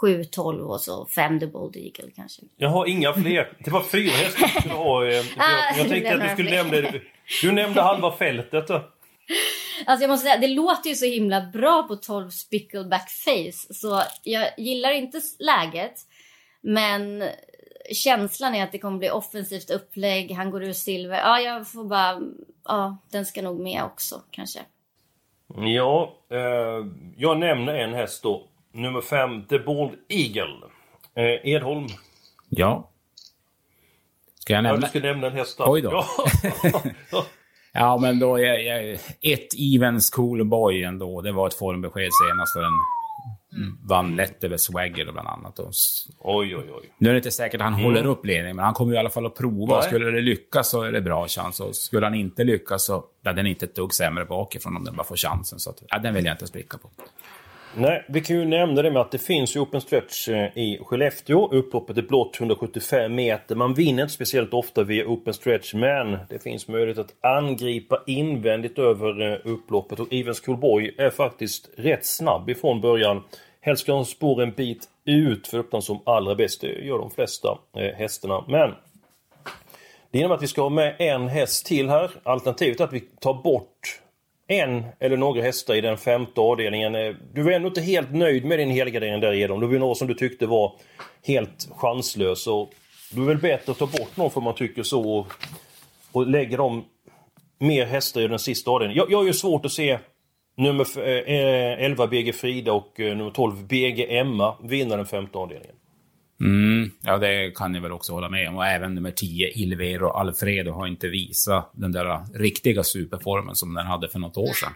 7, 0.00 0.24
12 0.24 0.70
och 0.70 0.80
så 0.80 1.06
5 1.06 1.40
The 1.40 1.46
Bold 1.46 1.76
Eagle 1.76 2.10
kanske. 2.16 2.42
Jag 2.56 2.68
har 2.68 2.86
inga 2.86 3.12
fler. 3.14 3.56
Det 3.64 3.70
var 3.70 3.82
fyra 3.82 4.12
hästar 4.12 4.46
du 4.54 4.60
skulle 4.60 4.74
ha. 4.74 5.06
eh, 5.06 5.14
Jag, 5.14 5.24
Ah, 5.38 5.76
jag 5.78 5.88
tänkte 5.88 6.14
att 6.14 6.20
du 6.22 6.28
skulle 6.28 6.62
nämna. 6.62 6.90
Du 7.42 7.52
nämnde 7.52 7.82
halva 7.82 8.16
fältet. 8.16 8.66
då. 8.68 8.74
Alltså 9.86 10.02
jag 10.02 10.10
måste 10.10 10.24
säga, 10.26 10.36
det 10.40 10.46
låter 10.48 10.90
ju 10.90 10.96
så 10.96 11.06
himla 11.06 11.40
bra 11.40 11.82
på 11.82 11.96
12 11.96 12.30
Spickleback 12.30 13.10
Face. 13.10 13.74
Så 13.74 14.02
jag 14.22 14.48
gillar 14.58 14.90
inte 14.92 15.20
läget. 15.38 15.94
Men 16.62 17.24
känslan 17.94 18.54
är 18.54 18.64
att 18.64 18.72
det 18.72 18.78
kommer 18.78 18.98
bli 18.98 19.10
offensivt 19.10 19.70
upplägg. 19.70 20.30
Han 20.32 20.50
går 20.50 20.64
ur 20.64 20.72
silver. 20.72 21.18
Ja, 21.18 21.40
jag 21.40 21.68
får 21.68 21.84
bara... 21.84 22.20
Ja, 22.64 22.96
den 23.10 23.26
ska 23.26 23.42
nog 23.42 23.60
med 23.60 23.82
också 23.84 24.22
kanske. 24.30 24.60
Ja, 25.56 26.14
eh, 26.30 26.86
jag 27.16 27.38
nämner 27.38 27.74
en 27.74 27.94
häst 27.94 28.22
då. 28.22 28.48
Nummer 28.72 29.00
fem, 29.00 29.44
The 29.46 29.58
Bald 29.58 29.90
Eagle. 30.08 30.66
Eh, 31.14 31.48
Edholm. 31.54 31.86
Ja. 32.48 32.90
Ska 34.40 34.52
jag 34.52 34.58
Ja, 34.58 34.62
nämna? 34.62 34.80
du 34.80 34.86
ska 34.86 35.00
nämna 35.00 35.26
en 35.26 35.32
häst. 35.32 35.56
Oj 35.60 35.80
då. 35.82 35.90
Ja. 35.92 36.04
Ja, 37.72 37.98
men 37.98 38.18
då 38.18 38.36
är 38.38 38.58
jag... 38.58 38.92
Ett 39.20 39.48
Evens 39.74 40.10
Cool 40.10 40.44
Boy 40.44 40.82
ändå. 40.82 41.20
Det 41.20 41.32
var 41.32 41.46
ett 41.46 41.54
formbesked 41.54 42.10
senast 42.28 42.56
och 42.56 42.62
den 43.50 43.78
vann 43.88 44.16
lätt 44.16 44.44
över 44.44 44.56
Swagger 44.56 45.12
bland 45.12 45.28
annat. 45.28 45.58
Och 45.58 45.72
Oj, 46.18 46.56
oj, 46.56 46.70
oj. 46.72 46.92
nu 46.98 47.08
är 47.08 47.12
det 47.12 47.18
inte 47.18 47.30
säkert 47.30 47.60
att 47.60 47.64
han 47.64 47.72
Mm. 47.74 47.84
håller 47.84 48.06
upp 48.06 48.26
ledningen, 48.26 48.56
men 48.56 48.64
han 48.64 48.74
kommer 48.74 48.92
ju 48.92 48.96
i 48.96 48.98
alla 49.00 49.10
fall 49.10 49.26
att 49.26 49.34
prova. 49.34 49.74
Nej. 49.76 49.82
Skulle 49.86 50.10
det 50.10 50.20
lyckas 50.20 50.68
så 50.70 50.82
är 50.82 50.92
det 50.92 51.00
bra 51.00 51.28
chans. 51.28 51.60
Och 51.60 51.74
skulle 51.76 52.06
han 52.06 52.14
inte 52.14 52.44
lyckas 52.44 52.84
så 52.86 53.04
ja, 53.22 53.32
den 53.32 53.46
är 53.46 53.50
inte 53.50 53.64
ett 53.64 53.74
dugg 53.74 53.94
sämre 53.94 54.24
bakifrån 54.24 54.76
om 54.76 54.84
den 54.84 54.96
bara 54.96 55.04
får 55.04 55.16
chansen. 55.16 55.58
Så 55.58 55.70
att, 55.70 55.82
ja, 55.88 55.98
den 55.98 56.14
vill 56.14 56.24
jag 56.24 56.34
inte 56.34 56.46
spricka 56.46 56.78
på. 56.78 56.90
Nej, 57.76 58.04
vi 58.08 58.20
kan 58.20 58.36
ju 58.36 58.44
nämna 58.44 58.82
det 58.82 58.90
med 58.90 59.02
att 59.02 59.10
det 59.10 59.18
finns 59.18 59.56
ju 59.56 59.60
Open 59.60 59.80
Stretch 59.80 60.28
eh, 60.28 60.58
i 60.58 60.78
Skellefteå. 60.82 61.48
Upploppet 61.52 61.98
är 61.98 62.02
blott 62.02 62.36
175 62.40 63.14
meter. 63.14 63.54
Man 63.54 63.74
vinner 63.74 64.02
inte 64.02 64.14
speciellt 64.14 64.54
ofta 64.54 64.82
via 64.82 65.06
Open 65.06 65.34
Stretch 65.34 65.74
men 65.74 66.18
det 66.28 66.42
finns 66.42 66.68
möjlighet 66.68 66.98
att 66.98 67.14
angripa 67.20 68.02
invändigt 68.06 68.78
över 68.78 69.32
eh, 69.32 69.38
upploppet 69.44 70.00
och 70.00 70.12
Evens 70.12 70.40
Coolboy 70.40 70.94
är 70.98 71.10
faktiskt 71.10 71.70
rätt 71.76 72.06
snabb 72.06 72.50
ifrån 72.50 72.80
början. 72.80 73.22
Helst 73.60 73.82
ska 73.82 73.92
de 73.92 74.04
spår 74.04 74.42
en 74.42 74.52
bit 74.52 74.88
ut 75.04 75.46
för 75.46 75.58
att 75.58 75.84
som 75.84 76.00
allra 76.06 76.34
bäst. 76.34 76.60
Det 76.60 76.84
gör 76.84 76.98
de 76.98 77.10
flesta 77.10 77.58
eh, 77.76 77.94
hästarna. 77.96 78.44
Men 78.48 78.74
det 80.10 80.18
innebär 80.18 80.34
att 80.34 80.42
vi 80.42 80.46
ska 80.46 80.62
ha 80.62 80.68
med 80.68 80.96
en 80.98 81.28
häst 81.28 81.66
till 81.66 81.88
här. 81.88 82.10
Alternativet 82.22 82.80
är 82.80 82.84
att 82.84 82.92
vi 82.92 83.00
tar 83.00 83.42
bort 83.42 84.00
en 84.48 84.84
eller 84.98 85.16
några 85.16 85.42
hästar 85.42 85.74
i 85.74 85.80
den 85.80 85.96
femte 85.96 86.40
avdelningen. 86.40 86.94
Eh, 86.94 87.14
du 87.32 87.42
var 87.42 87.52
ändå 87.52 87.68
inte 87.68 87.80
helt 87.80 88.12
nöjd 88.12 88.44
med 88.44 88.58
din 88.58 88.70
helgardering 88.70 89.20
där 89.20 89.34
Edom. 89.34 89.60
Det 89.60 89.66
var 89.66 89.78
några 89.78 89.94
som 89.94 90.08
du 90.08 90.14
tyckte 90.14 90.46
var 90.46 90.72
helt 91.26 91.68
chanslös. 91.76 92.46
Och 92.46 92.70
då 93.10 93.22
är 93.22 93.26
det 93.26 93.32
väl 93.32 93.42
bättre 93.42 93.72
att 93.72 93.78
ta 93.78 93.86
bort 93.86 94.16
någon 94.16 94.30
för 94.30 94.40
man 94.40 94.54
tycker 94.54 94.82
så 94.82 95.18
och, 95.18 95.32
och 96.12 96.26
lägga 96.26 96.56
dem 96.56 96.84
mer 97.58 97.86
hästar 97.86 98.20
i 98.20 98.28
den 98.28 98.38
sista 98.38 98.70
avdelningen. 98.70 98.98
Jag, 98.98 99.12
jag 99.12 99.18
har 99.18 99.26
ju 99.26 99.32
svårt 99.32 99.64
att 99.64 99.72
se 99.72 99.98
nummer 100.56 100.98
11 100.98 102.04
eh, 102.04 102.10
BG 102.10 102.32
Frida 102.32 102.72
och 102.72 103.00
eh, 103.00 103.16
nummer 103.16 103.30
12 103.30 103.66
BG 103.66 104.18
Emma 104.18 104.56
vinna 104.62 104.96
den 104.96 105.06
femte 105.06 105.38
avdelningen. 105.38 105.77
Mm, 106.40 106.90
ja, 107.00 107.18
det 107.18 107.50
kan 107.56 107.74
jag 107.74 107.82
väl 107.82 107.92
också 107.92 108.12
hålla 108.12 108.28
med 108.28 108.48
om. 108.48 108.56
Och 108.56 108.66
även 108.66 108.94
nummer 108.94 109.10
10, 109.10 109.48
Ilvero 109.48 110.08
Alfredo, 110.10 110.72
har 110.72 110.86
inte 110.86 111.08
visat 111.08 111.70
den 111.72 111.92
där 111.92 112.38
riktiga 112.38 112.84
superformen 112.84 113.54
som 113.56 113.74
den 113.74 113.86
hade 113.86 114.08
för 114.08 114.18
något 114.18 114.36
år 114.36 114.52
sedan. 114.52 114.72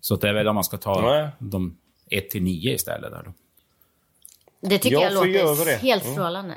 Så 0.00 0.16
det 0.16 0.28
är 0.28 0.32
väl 0.34 0.48
om 0.48 0.54
man 0.54 0.64
ska 0.64 0.76
ta 0.76 1.00
Nej. 1.00 1.28
de 1.38 1.76
1 2.10 2.30
till 2.30 2.42
9 2.42 2.74
istället. 2.74 3.10
Där 3.10 3.22
då. 3.24 3.32
Det 4.68 4.78
tycker 4.78 4.96
Ja, 4.96 5.10
jag 5.10 5.22
vi 5.24 5.42
låter 5.42 5.64
det. 5.64 5.76
helt 5.76 6.02
Mm. 6.04 6.14
strålande. 6.14 6.54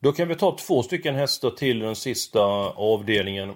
Då 0.00 0.12
kan 0.12 0.28
vi 0.28 0.34
ta 0.34 0.56
två 0.66 0.82
stycken 0.82 1.14
hästar 1.14 1.50
till 1.50 1.78
den 1.78 1.96
sista 1.96 2.40
avdelningen. 2.76 3.48
Eh, 3.48 3.54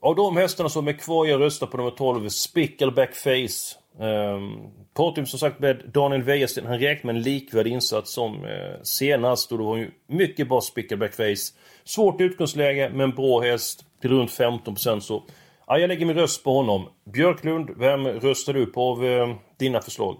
Av 0.00 0.16
de 0.16 0.36
hästarna 0.36 0.68
som 0.68 0.88
är 0.88 0.92
kvar, 0.92 1.26
jag 1.26 1.40
röstar 1.40 1.66
på 1.66 1.76
nummer 1.76 1.90
12, 1.90 2.28
Spickleback 2.28 3.14
Face. 3.14 3.78
Ehm, 4.00 4.34
um, 4.34 4.70
pratar 4.96 5.24
som 5.24 5.38
sagt 5.38 5.60
med 5.60 5.82
Daniel 5.94 6.22
Wäjersten. 6.22 6.66
Han 6.66 6.78
räknar 6.78 7.12
med 7.12 7.16
en 7.16 7.22
likvärdig 7.22 7.72
insats 7.72 8.12
som 8.12 8.44
eh, 8.44 8.82
senast 8.82 9.52
och 9.52 9.58
då 9.58 9.64
var 9.64 9.76
ju 9.76 9.90
mycket 10.06 10.48
bra 10.48 10.60
Spickleback 10.60 11.14
Face. 11.14 11.54
Svårt 11.84 12.20
utgångsläge 12.20 12.90
men 12.94 13.10
bra 13.10 13.40
häst 13.40 13.84
till 14.00 14.10
runt 14.10 14.30
15% 14.30 15.00
så 15.00 15.22
ja, 15.66 15.78
jag 15.78 15.88
lägger 15.88 16.06
min 16.06 16.16
röst 16.16 16.44
på 16.44 16.52
honom. 16.52 16.88
Björklund, 17.04 17.70
vem 17.76 18.06
röstar 18.06 18.52
du 18.52 18.66
på 18.66 18.82
av 18.82 19.06
eh, 19.06 19.34
dina 19.58 19.80
förslag? 19.80 20.16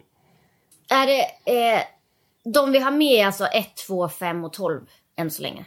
Är 0.90 1.06
det... 1.06 1.52
Eh, 1.52 1.82
de 2.44 2.72
vi 2.72 2.78
har 2.78 2.90
med 2.90 3.26
alltså 3.26 3.44
1, 3.44 3.76
2, 3.86 4.08
5 4.08 4.44
och 4.44 4.52
12 4.52 4.80
än 5.16 5.30
så 5.30 5.42
länge. 5.42 5.64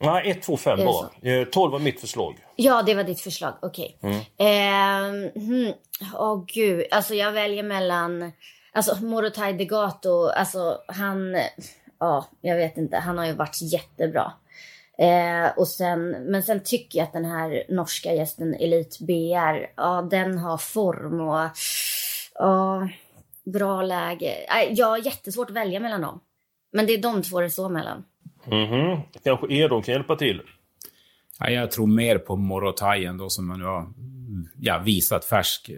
Nej, 0.00 0.30
1, 0.30 0.42
2, 0.42 0.56
5 0.56 0.72
Är 0.72 0.76
det 0.76 0.84
bara. 0.84 1.40
Eh, 1.40 1.44
12 1.44 1.72
var 1.72 1.78
mitt 1.78 2.00
förslag. 2.00 2.34
Ja, 2.56 2.82
det 2.82 2.94
var 2.94 3.04
ditt 3.04 3.20
förslag. 3.20 3.54
Okej. 3.62 3.98
Mm. 4.02 4.20
Ehm, 4.38 5.30
hmm. 5.34 5.72
Åh 6.14 6.44
gud, 6.46 6.86
alltså 6.90 7.14
jag 7.14 7.32
väljer 7.32 7.62
mellan... 7.62 8.32
Alltså 8.72 9.04
Morotai 9.04 9.52
Degato, 9.52 10.28
alltså 10.28 10.78
han... 10.88 11.36
Ja, 12.00 12.26
jag 12.40 12.56
vet 12.56 12.76
inte. 12.76 12.96
Han 12.96 13.18
har 13.18 13.26
ju 13.26 13.32
varit 13.32 13.62
jättebra. 13.62 14.32
Eh, 14.98 15.58
och 15.58 15.68
sen, 15.68 16.10
men 16.10 16.42
sen 16.42 16.60
tycker 16.64 16.98
jag 16.98 17.06
att 17.06 17.12
den 17.12 17.24
här 17.24 17.64
norska 17.68 18.14
gästen 18.14 18.54
Elite 18.54 19.04
BR, 19.04 19.66
ja 19.76 20.08
den 20.10 20.38
har 20.38 20.58
form 20.58 21.20
och 21.20 21.50
ja, 22.34 22.88
bra 23.44 23.82
läge. 23.82 24.34
Jag 24.70 24.86
har 24.86 24.98
jättesvårt 24.98 25.50
att 25.50 25.56
välja 25.56 25.80
mellan 25.80 26.00
dem. 26.00 26.20
Men 26.72 26.86
det 26.86 26.92
är 26.92 27.02
de 27.02 27.22
två 27.22 27.40
det 27.40 27.50
står 27.50 27.68
mellan. 27.68 28.04
Mhm. 28.44 29.00
Kanske 29.24 29.46
Edon 29.54 29.82
kan 29.82 29.92
hjälpa 29.94 30.16
till? 30.16 30.42
Ja, 31.38 31.50
jag 31.50 31.70
tror 31.70 31.86
mer 31.86 32.18
på 32.18 32.36
Morotajen 32.36 33.16
då 33.16 33.28
som 33.30 33.58
nu 33.58 33.64
har 33.64 33.88
ja, 34.60 34.78
visat 34.78 35.24
färsk 35.24 35.68
eh, 35.68 35.74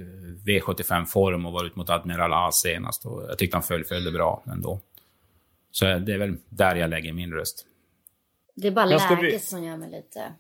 V75-form 0.47 1.47
och 1.47 1.53
varit 1.53 1.77
mot 1.77 1.91
Admiral 1.91 2.33
A 2.33 2.51
senast. 2.53 3.07
Och 3.07 3.23
jag 3.29 3.39
tyckte 3.39 3.57
han 3.57 3.63
fullföljde 3.63 4.13
bra 4.13 4.43
ändå. 4.47 4.81
Så 5.71 5.85
det 5.85 6.13
är 6.15 6.19
väl 6.19 6.37
där 6.49 6.77
jag 6.77 6.91
lägger 6.91 7.13
min 7.13 7.33
röst. 7.33 7.67
Det 8.55 8.67
är 8.69 8.73
bara 8.73 8.85
läget 8.87 9.23
vi- 9.23 9.39
som 9.39 9.65
gör 9.65 9.77
mig 9.77 9.91
lite... 9.91 10.33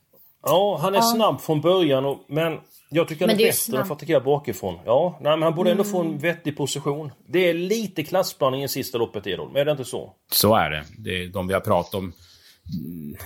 Ja, 0.42 0.79
han 0.83 0.94
är 0.94 0.98
Ja. 0.98 1.03
snabb 1.03 1.40
från 1.40 1.61
början 1.61 2.05
och, 2.05 2.18
men 2.29 2.59
jag 2.90 3.09
tycker 3.09 3.24
han 3.26 3.31
är 3.35 3.38
det 3.38 3.44
är 3.44 3.53
bättre 3.53 3.76
än 3.76 3.83
att 3.83 3.90
attackera 3.90 4.20
bakifrån. 4.20 4.79
Ja, 4.85 5.18
nej, 5.20 5.33
men 5.33 5.42
han 5.42 5.55
borde 5.55 5.70
ändå 5.70 5.83
Mm. 5.83 5.92
få 5.92 6.00
en 6.00 6.18
vettig 6.18 6.57
position. 6.57 7.12
Det 7.29 7.48
är 7.50 7.55
lite 7.55 8.03
klassblandning 8.05 8.62
i 8.62 8.68
sista 8.68 8.98
loppet 8.98 9.24
men 9.26 9.57
är 9.57 9.64
det 9.64 9.70
inte 9.70 9.85
så? 9.85 10.12
Så 10.33 10.55
är 10.55 10.70
det. 10.70 10.85
Det 10.98 11.22
är 11.24 11.29
de 11.29 11.46
vi 11.48 11.55
har 11.55 11.61
pratat 11.61 11.94
om. 11.94 12.12
Mm, 12.83 13.16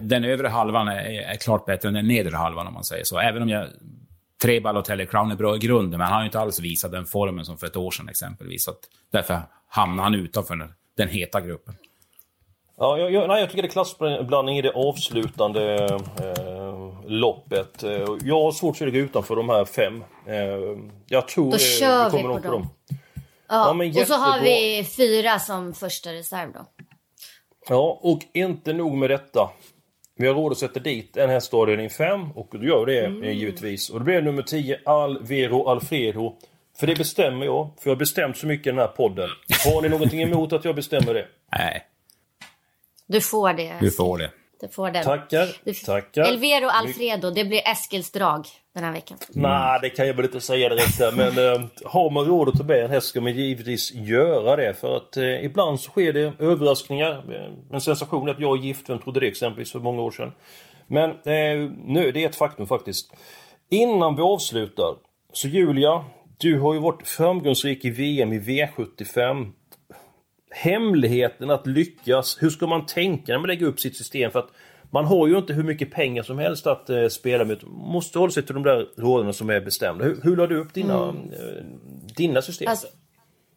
Den 0.00 0.24
övre 0.24 0.48
halvan 0.48 0.88
är, 0.88 1.22
är 1.22 1.36
klart 1.36 1.66
bättre 1.66 1.88
än 1.88 1.94
den 1.94 2.08
nedre 2.08 2.36
halvan 2.36 2.66
om 2.66 2.74
man 2.74 2.84
säger 2.84 3.04
så. 3.04 3.18
Även 3.18 3.42
om 3.42 3.48
jag... 3.48 3.66
Tre 4.42 4.60
Balotelli 4.60 5.06
Crown 5.06 5.30
är 5.30 5.36
bra 5.36 5.56
i 5.56 5.58
grunden, 5.58 5.98
men 5.98 6.06
han 6.06 6.12
har 6.14 6.20
ju 6.22 6.26
inte 6.26 6.40
alls 6.40 6.60
visat 6.60 6.92
den 6.92 7.06
formen 7.06 7.44
som 7.44 7.58
för 7.58 7.66
ett 7.66 7.76
år 7.76 7.90
sedan 7.90 8.08
exempelvis. 8.08 8.64
Så 8.64 8.70
att 8.70 8.78
därför 9.12 9.40
hamnar 9.68 10.04
han 10.04 10.14
utanför 10.14 10.56
den, 10.56 10.72
den 10.96 11.08
heta 11.08 11.40
gruppen. 11.40 11.74
Ja, 12.82 12.98
jag, 12.98 13.12
jag, 13.12 13.28
nej, 13.28 13.40
jag 13.40 13.50
tycker 13.50 13.62
det 13.62 13.68
är 13.68 13.70
klassblandning 13.70 14.58
i 14.58 14.62
det 14.62 14.70
avslutande 14.72 15.84
eh, 15.84 17.00
loppet. 17.06 17.82
Eh, 17.82 17.90
Jag 18.24 18.40
har 18.42 18.52
svårt 18.52 18.82
att 18.82 18.92
gå 18.92 18.98
utanför 18.98 19.36
de 19.36 19.48
här 19.48 19.64
fem. 19.64 20.04
Eh, 20.26 20.34
jag 21.06 21.28
tror 21.28 21.50
Då 21.50 21.56
eh, 21.56 21.58
kör 21.58 22.04
vi 22.04 22.10
kommer 22.10 22.22
på 22.34 22.40
nog 22.40 22.52
dem. 22.52 22.68
Ja, 22.88 22.96
Ja, 23.48 23.72
men 23.72 23.88
och 23.90 24.06
så 24.06 24.14
har 24.14 24.40
vi 24.40 24.84
fyra 24.96 25.38
som 25.38 25.74
första 25.74 26.12
reserv 26.12 26.52
då. 26.52 26.66
Ja, 27.68 27.98
och 28.02 28.18
inte 28.34 28.72
nog 28.72 28.94
med 28.96 29.10
detta. 29.10 29.50
Vi 30.16 30.26
har 30.26 30.34
råd 30.34 30.52
att 30.52 30.58
sätta 30.58 30.80
dit 30.80 31.16
en 31.16 31.30
häst 31.30 31.54
avdelning 31.54 31.90
5 31.90 32.30
och 32.34 32.48
då 32.50 32.64
gör 32.64 32.84
vi 32.86 32.94
det 32.94 33.06
Mm. 33.06 33.22
eh, 33.22 33.30
givetvis. 33.30 33.90
Och 33.90 33.98
det 33.98 34.04
blir 34.04 34.22
nummer 34.22 34.42
10 34.42 34.80
Alvero 34.84 35.68
Alfredo. 35.68 36.36
För 36.80 36.86
det 36.86 36.94
bestämmer 36.98 37.46
jag. 37.46 37.68
För 37.80 37.90
jag 37.90 37.94
har 37.94 37.98
bestämt 37.98 38.36
så 38.36 38.46
mycket 38.46 38.66
i 38.66 38.70
den 38.70 38.78
här 38.78 38.86
podden. 38.86 39.28
Har 39.66 39.82
ni 39.82 39.88
någonting 39.88 40.22
emot 40.22 40.52
att 40.52 40.64
jag 40.64 40.74
bestämmer 40.76 41.14
det? 41.14 41.26
Nej, 41.58 41.82
Du 43.12 43.20
får 43.20 43.52
det. 43.52 43.76
du 43.80 43.90
får 43.90 44.18
det. 44.18 44.30
Du 44.60 44.68
får 44.68 44.90
den. 44.90 45.04
Tackar, 45.04 45.48
Du- 45.64 45.72
tackar. 45.74 46.22
Elvero 46.22 46.66
Alfredo, 46.68 47.30
det 47.30 47.44
blir 47.44 47.68
Eskils 47.68 48.10
drag 48.10 48.46
den 48.74 48.84
här 48.84 48.92
veckan. 48.92 49.18
Nej, 49.30 49.78
det 49.82 49.90
kan 49.90 50.06
jag 50.06 50.14
väl 50.14 50.24
inte 50.24 50.40
säga 50.40 50.68
direkt 50.68 50.98
där. 50.98 51.12
Men 51.12 51.52
eh, 51.62 51.68
har 51.84 52.10
man 52.10 52.24
råd 52.24 52.48
att 52.48 52.54
ta 52.58 52.64
med 52.64 52.84
en 52.84 52.90
häst 52.90 53.06
ska 53.06 53.20
man 53.20 53.32
givetvis 53.32 53.92
göra 53.94 54.56
det. 54.56 54.74
För 54.74 54.96
att 54.96 55.16
eh, 55.16 55.44
ibland 55.44 55.80
så 55.80 55.90
sker 55.90 56.12
det 56.12 56.32
överraskningar. 56.38 57.10
Eh, 57.34 57.74
En 57.74 57.80
sensation 57.80 58.28
är 58.28 58.32
att 58.32 58.40
jag 58.40 58.58
är 58.58 58.62
gift. 58.62 58.90
Vem 58.90 58.98
trodde 58.98 59.20
det 59.20 59.26
exempelvis 59.26 59.72
för 59.72 59.78
många 59.78 60.02
år 60.02 60.10
sedan? 60.10 60.32
Men 60.86 61.10
eh, 61.10 61.70
nu, 61.84 62.12
det 62.14 62.24
är 62.24 62.28
ett 62.28 62.36
faktum 62.36 62.66
faktiskt. 62.66 63.12
Innan 63.70 64.16
vi 64.16 64.22
avslutar. 64.22 64.94
Så 65.32 65.48
Julia, 65.48 66.04
du 66.38 66.58
har 66.60 66.74
ju 66.74 66.80
varit 66.80 67.08
framgångsrik 67.08 67.84
i 67.84 67.90
VM 67.90 68.32
i 68.32 68.38
V75. 68.38 69.52
Hemligheten 70.54 71.50
att 71.50 71.66
lyckas. 71.66 72.36
Hur 72.40 72.50
ska 72.50 72.66
man 72.66 72.86
tänka 72.86 73.32
när 73.32 73.38
man 73.38 73.48
lägger 73.48 73.66
upp 73.66 73.80
sitt 73.80 73.96
system? 73.96 74.30
För 74.30 74.38
att 74.38 74.50
man 74.90 75.04
har 75.04 75.26
ju 75.26 75.38
inte 75.38 75.52
hur 75.52 75.62
mycket 75.62 75.90
pengar 75.90 76.22
som 76.22 76.38
helst 76.38 76.66
att 76.66 76.90
eh, 76.90 77.08
spela 77.08 77.44
med. 77.44 77.62
Man 77.66 77.92
måste 77.92 78.18
hålla 78.18 78.32
sig 78.32 78.42
till 78.42 78.54
de 78.54 78.62
där 78.62 78.88
råden 78.96 79.32
som 79.34 79.50
är 79.50 79.60
bestämda. 79.60 80.04
Hur, 80.04 80.20
hur 80.22 80.36
la 80.36 80.46
du 80.46 80.56
upp 80.60 80.74
dina, 80.74 81.08
Mm. 81.08 81.32
eh, 81.32 81.64
dina 82.16 82.42
system? 82.42 82.68
Alltså, 82.68 82.86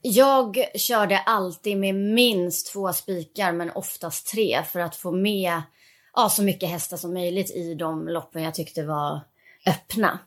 jag 0.02 0.58
körde 0.76 1.18
alltid 1.18 1.78
med 1.78 1.96
minst 1.96 2.74
två 2.74 2.94
spikar 2.94 3.52
men 3.52 3.72
oftast 3.76 4.28
tre 4.28 4.64
för 4.72 4.80
att 4.80 4.96
få 4.96 5.12
med 5.12 5.62
ja, 6.16 6.30
så 6.30 6.44
mycket 6.44 6.70
hästar 6.70 6.98
som 6.98 7.14
möjligt 7.14 7.52
i 7.56 7.74
de 7.76 8.08
loppen 8.08 8.44
jag 8.44 8.56
tyckte 8.56 8.84
var 8.84 9.20
öppna. 9.68 10.20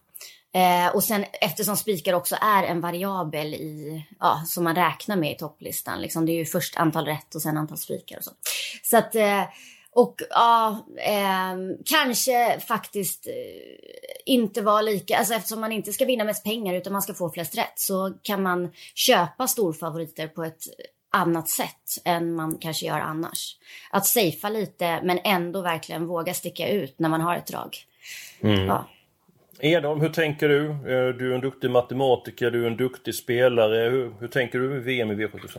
Eh, 0.59 0.94
och 0.94 1.05
sen 1.05 1.25
eftersom 1.40 1.77
spikar 1.77 2.12
också 2.12 2.37
är 2.40 2.62
en 2.62 2.81
variabel 2.81 3.55
i, 3.55 4.05
ja, 4.21 4.42
som 4.47 4.64
man 4.64 4.75
räknar 4.75 5.16
med 5.16 5.33
i 5.33 5.35
topplistan. 5.35 6.01
Liksom, 6.01 6.27
det 6.27 6.33
är 6.33 6.37
ju 6.37 6.44
först 6.44 6.77
antal 6.77 7.05
rätt 7.05 7.35
och 7.35 7.42
sen 7.42 7.57
antal 7.57 7.79
spikar 7.79 8.16
och 8.16 8.25
så. 8.25 8.31
Så 8.83 8.97
att, 8.97 9.14
eh, 9.14 9.42
och 9.92 10.23
ja, 10.31 10.87
ehm, 10.99 11.77
kanske 11.85 12.61
faktiskt 12.61 13.27
eh, 13.27 13.33
inte 14.27 14.62
vara 14.62 14.83
lika, 14.83 15.18
alltså 15.18 15.35
eftersom 15.35 15.61
man 15.61 15.73
inte 15.73 15.92
ska 15.92 16.05
vinna 16.05 16.25
mest 16.25 16.44
pengar 16.44 16.75
utan 16.75 16.92
man 16.92 17.03
ska 17.03 17.14
få 17.14 17.31
flest 17.31 17.59
rätt 17.59 17.79
så 17.79 18.12
kan 18.23 18.42
man 18.42 18.73
köpa 18.94 19.47
storfavoriter 19.47 20.29
på 20.29 20.44
ett 20.44 20.62
annat 21.12 21.49
sätt 21.49 21.99
än 22.05 22.35
man 22.35 22.59
kanske 22.59 22.87
gör 22.87 23.01
annars. 23.01 23.57
Att 23.90 24.07
safea 24.07 24.51
lite 24.51 25.01
men 25.03 25.18
ändå 25.25 25.62
verkligen 25.62 26.07
våga 26.07 26.35
sticka 26.35 26.68
ut 26.68 26.99
när 26.99 27.09
man 27.09 27.21
har 27.21 27.37
ett 27.37 27.47
drag. 27.47 27.77
Mm. 28.42 28.66
Ja. 28.66 28.88
Edholm, 29.61 30.01
hur 30.01 30.09
tänker 30.09 30.49
du? 30.49 30.66
Eh, 30.71 31.14
Du 31.14 31.31
är 31.31 31.35
en 31.35 31.40
duktig 31.40 31.71
matematiker, 31.71 32.51
du 32.51 32.62
är 32.62 32.66
en 32.66 32.77
duktig 32.77 33.14
spelare. 33.14 33.90
Hur, 33.90 34.12
hur 34.21 34.29
tänker 34.29 34.59
du 34.59 34.68
med 34.68 34.83
VM 34.83 35.11
i 35.11 35.14
V75? 35.14 35.59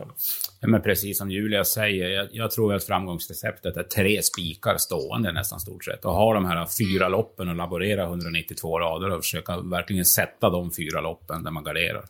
Ja, 0.60 0.68
men 0.68 0.82
precis 0.82 1.18
som 1.18 1.30
Julia 1.30 1.64
säger, 1.64 2.08
jag, 2.10 2.28
jag 2.32 2.50
tror 2.50 2.74
att 2.74 2.84
framgångsreceptet 2.84 3.76
är 3.76 3.82
tre 3.82 4.22
spikar 4.22 4.76
stående 4.76 5.32
nästan 5.32 5.60
stort 5.60 5.84
sett. 5.84 6.04
Och 6.04 6.12
ha 6.14 6.34
de 6.34 6.44
här 6.44 6.66
fyra 6.78 7.08
loppen 7.08 7.48
och 7.48 7.56
laborera 7.56 8.02
192 8.04 8.78
rader 8.80 9.10
och 9.10 9.22
försöka 9.24 9.60
verkligen 9.60 10.04
sätta 10.04 10.50
de 10.50 10.70
fyra 10.70 11.00
loppen 11.00 11.44
där 11.44 11.50
man 11.50 11.64
garderar. 11.64 12.04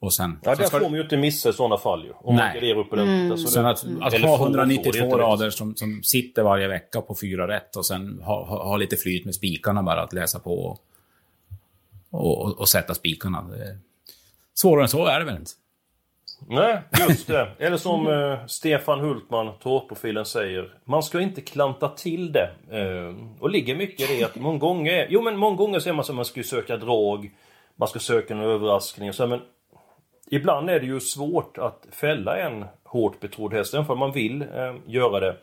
Och 0.00 0.14
sen... 0.14 0.38
Ja, 0.44 0.54
ska 0.56 0.66
får 0.66 0.80
man 0.80 0.94
ju 0.94 1.00
inte 1.02 1.16
missa 1.16 1.48
i 1.48 1.52
sådana 1.52 1.76
fall 1.78 2.04
ju. 2.04 2.10
Om 2.12 2.34
man 2.34 2.44
Nej. 2.44 2.54
garderar 2.54 2.78
upp 2.78 2.92
ordentligt. 2.92 3.30
Alltså, 3.32 3.48
Sen 3.48 3.66
att, 3.66 3.84
att 4.00 4.14
eller 4.14 4.26
ha 4.28 4.38
får- 4.38 4.44
får, 4.46 4.52
det 4.52 4.58
är 4.58 4.64
192 4.64 5.04
inte 5.04 5.16
rader 5.16 5.50
som, 5.50 5.76
som 5.76 6.00
sitter 6.02 6.42
varje 6.42 6.68
vecka 6.68 7.00
på 7.00 7.16
fyra 7.20 7.48
rätt 7.48 7.76
och 7.76 7.86
sen 7.86 8.20
ha, 8.22 8.44
ha, 8.46 8.64
ha 8.64 8.76
lite 8.76 8.96
flyt 8.96 9.24
med 9.24 9.34
spikarna 9.34 9.82
bara, 9.82 10.02
att 10.02 10.12
läsa 10.12 10.38
på 10.38 10.54
och, 10.58 10.78
och, 12.10 12.44
och, 12.44 12.58
och 12.58 12.68
sätta 12.68 12.94
spikarna. 12.94 13.46
Svårare 14.54 14.82
än 14.82 14.88
så 14.88 15.06
är 15.06 15.18
det 15.18 15.24
väl 15.24 15.36
inte? 15.36 15.50
Nej, 16.46 16.82
just 17.08 17.26
det. 17.26 17.48
Eller 17.58 17.76
som 17.76 18.06
eh, 18.06 18.46
Stefan 18.46 19.00
Hultman, 19.00 19.58
torrprofilen, 19.62 20.24
säger. 20.24 20.74
Man 20.84 21.02
ska 21.02 21.20
inte 21.20 21.40
klanta 21.40 21.88
till 21.88 22.32
det. 22.32 22.50
Eh, 22.70 23.14
och 23.40 23.50
ligger 23.50 23.76
mycket 23.76 24.10
i 24.10 24.16
det 24.16 24.24
att 24.24 24.36
många 24.36 24.58
gånger... 24.58 25.06
Jo 25.10 25.22
men 25.22 25.36
många 25.36 25.56
gånger 25.56 25.80
säger 25.80 25.94
man 25.94 26.04
så 26.04 26.12
att 26.12 26.16
man 26.16 26.24
ska 26.24 26.40
ju 26.40 26.44
söka 26.44 26.76
drag. 26.76 27.30
Man 27.76 27.88
ska 27.88 27.98
söka 27.98 28.34
en 28.34 28.40
överraskning 28.40 29.08
och 29.08 29.14
så, 29.14 29.26
men... 29.26 29.40
Ibland 30.30 30.70
är 30.70 30.80
det 30.80 30.86
ju 30.86 31.00
svårt 31.00 31.58
att 31.58 31.86
fälla 31.90 32.38
en 32.38 32.64
hårt 32.84 33.20
betrodd 33.20 33.52
häst, 33.52 33.74
även 33.74 33.90
om 33.90 33.98
man 33.98 34.12
vill 34.12 34.42
eh, 34.42 34.74
göra 34.86 35.20
det. 35.20 35.36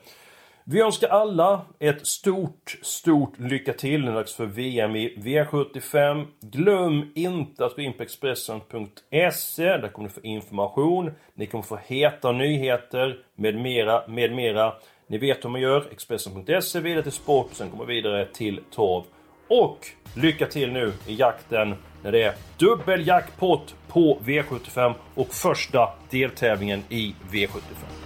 Vi 0.68 0.80
önskar 0.80 1.08
alla 1.08 1.64
ett 1.78 2.06
stort, 2.06 2.78
stort 2.82 3.38
lycka 3.38 3.72
till. 3.72 4.04
Nu 4.04 4.10
är 4.10 4.14
dags 4.14 4.34
för 4.34 4.46
VM 4.46 4.96
i 4.96 5.16
V75. 5.16 6.26
Glöm 6.40 7.12
inte 7.14 7.66
att 7.66 7.76
gå 7.76 7.82
in 7.82 7.92
på 7.92 8.02
Expressen.se. 8.02 9.64
Där 9.64 9.88
kommer 9.88 10.08
ni 10.08 10.14
få 10.14 10.20
information. 10.20 11.10
Ni 11.34 11.46
kommer 11.46 11.64
få 11.64 11.78
heta 11.86 12.32
nyheter 12.32 13.18
med 13.36 13.54
mera, 13.54 14.08
med 14.08 14.32
mera. 14.32 14.72
Ni 15.06 15.18
vet 15.18 15.44
hur 15.44 15.50
man 15.50 15.60
gör. 15.60 15.88
Expressen.se 15.92 16.80
vidare 16.80 17.02
till 17.02 17.12
sport, 17.12 17.48
sen 17.52 17.70
kommer 17.70 17.84
vidare 17.84 18.26
till 18.26 18.60
torv. 18.70 19.02
Och 19.48 19.78
lycka 20.14 20.46
till 20.46 20.72
nu 20.72 20.92
i 21.06 21.14
jakten 21.14 21.74
när 22.02 22.12
det 22.12 22.22
är 22.22 22.34
dubbel 22.58 23.06
jackpot 23.06 23.74
på 23.88 24.18
V75 24.24 24.94
och 25.14 25.28
första 25.28 25.88
deltävlingen 26.10 26.82
i 26.88 27.14
V75. 27.30 28.05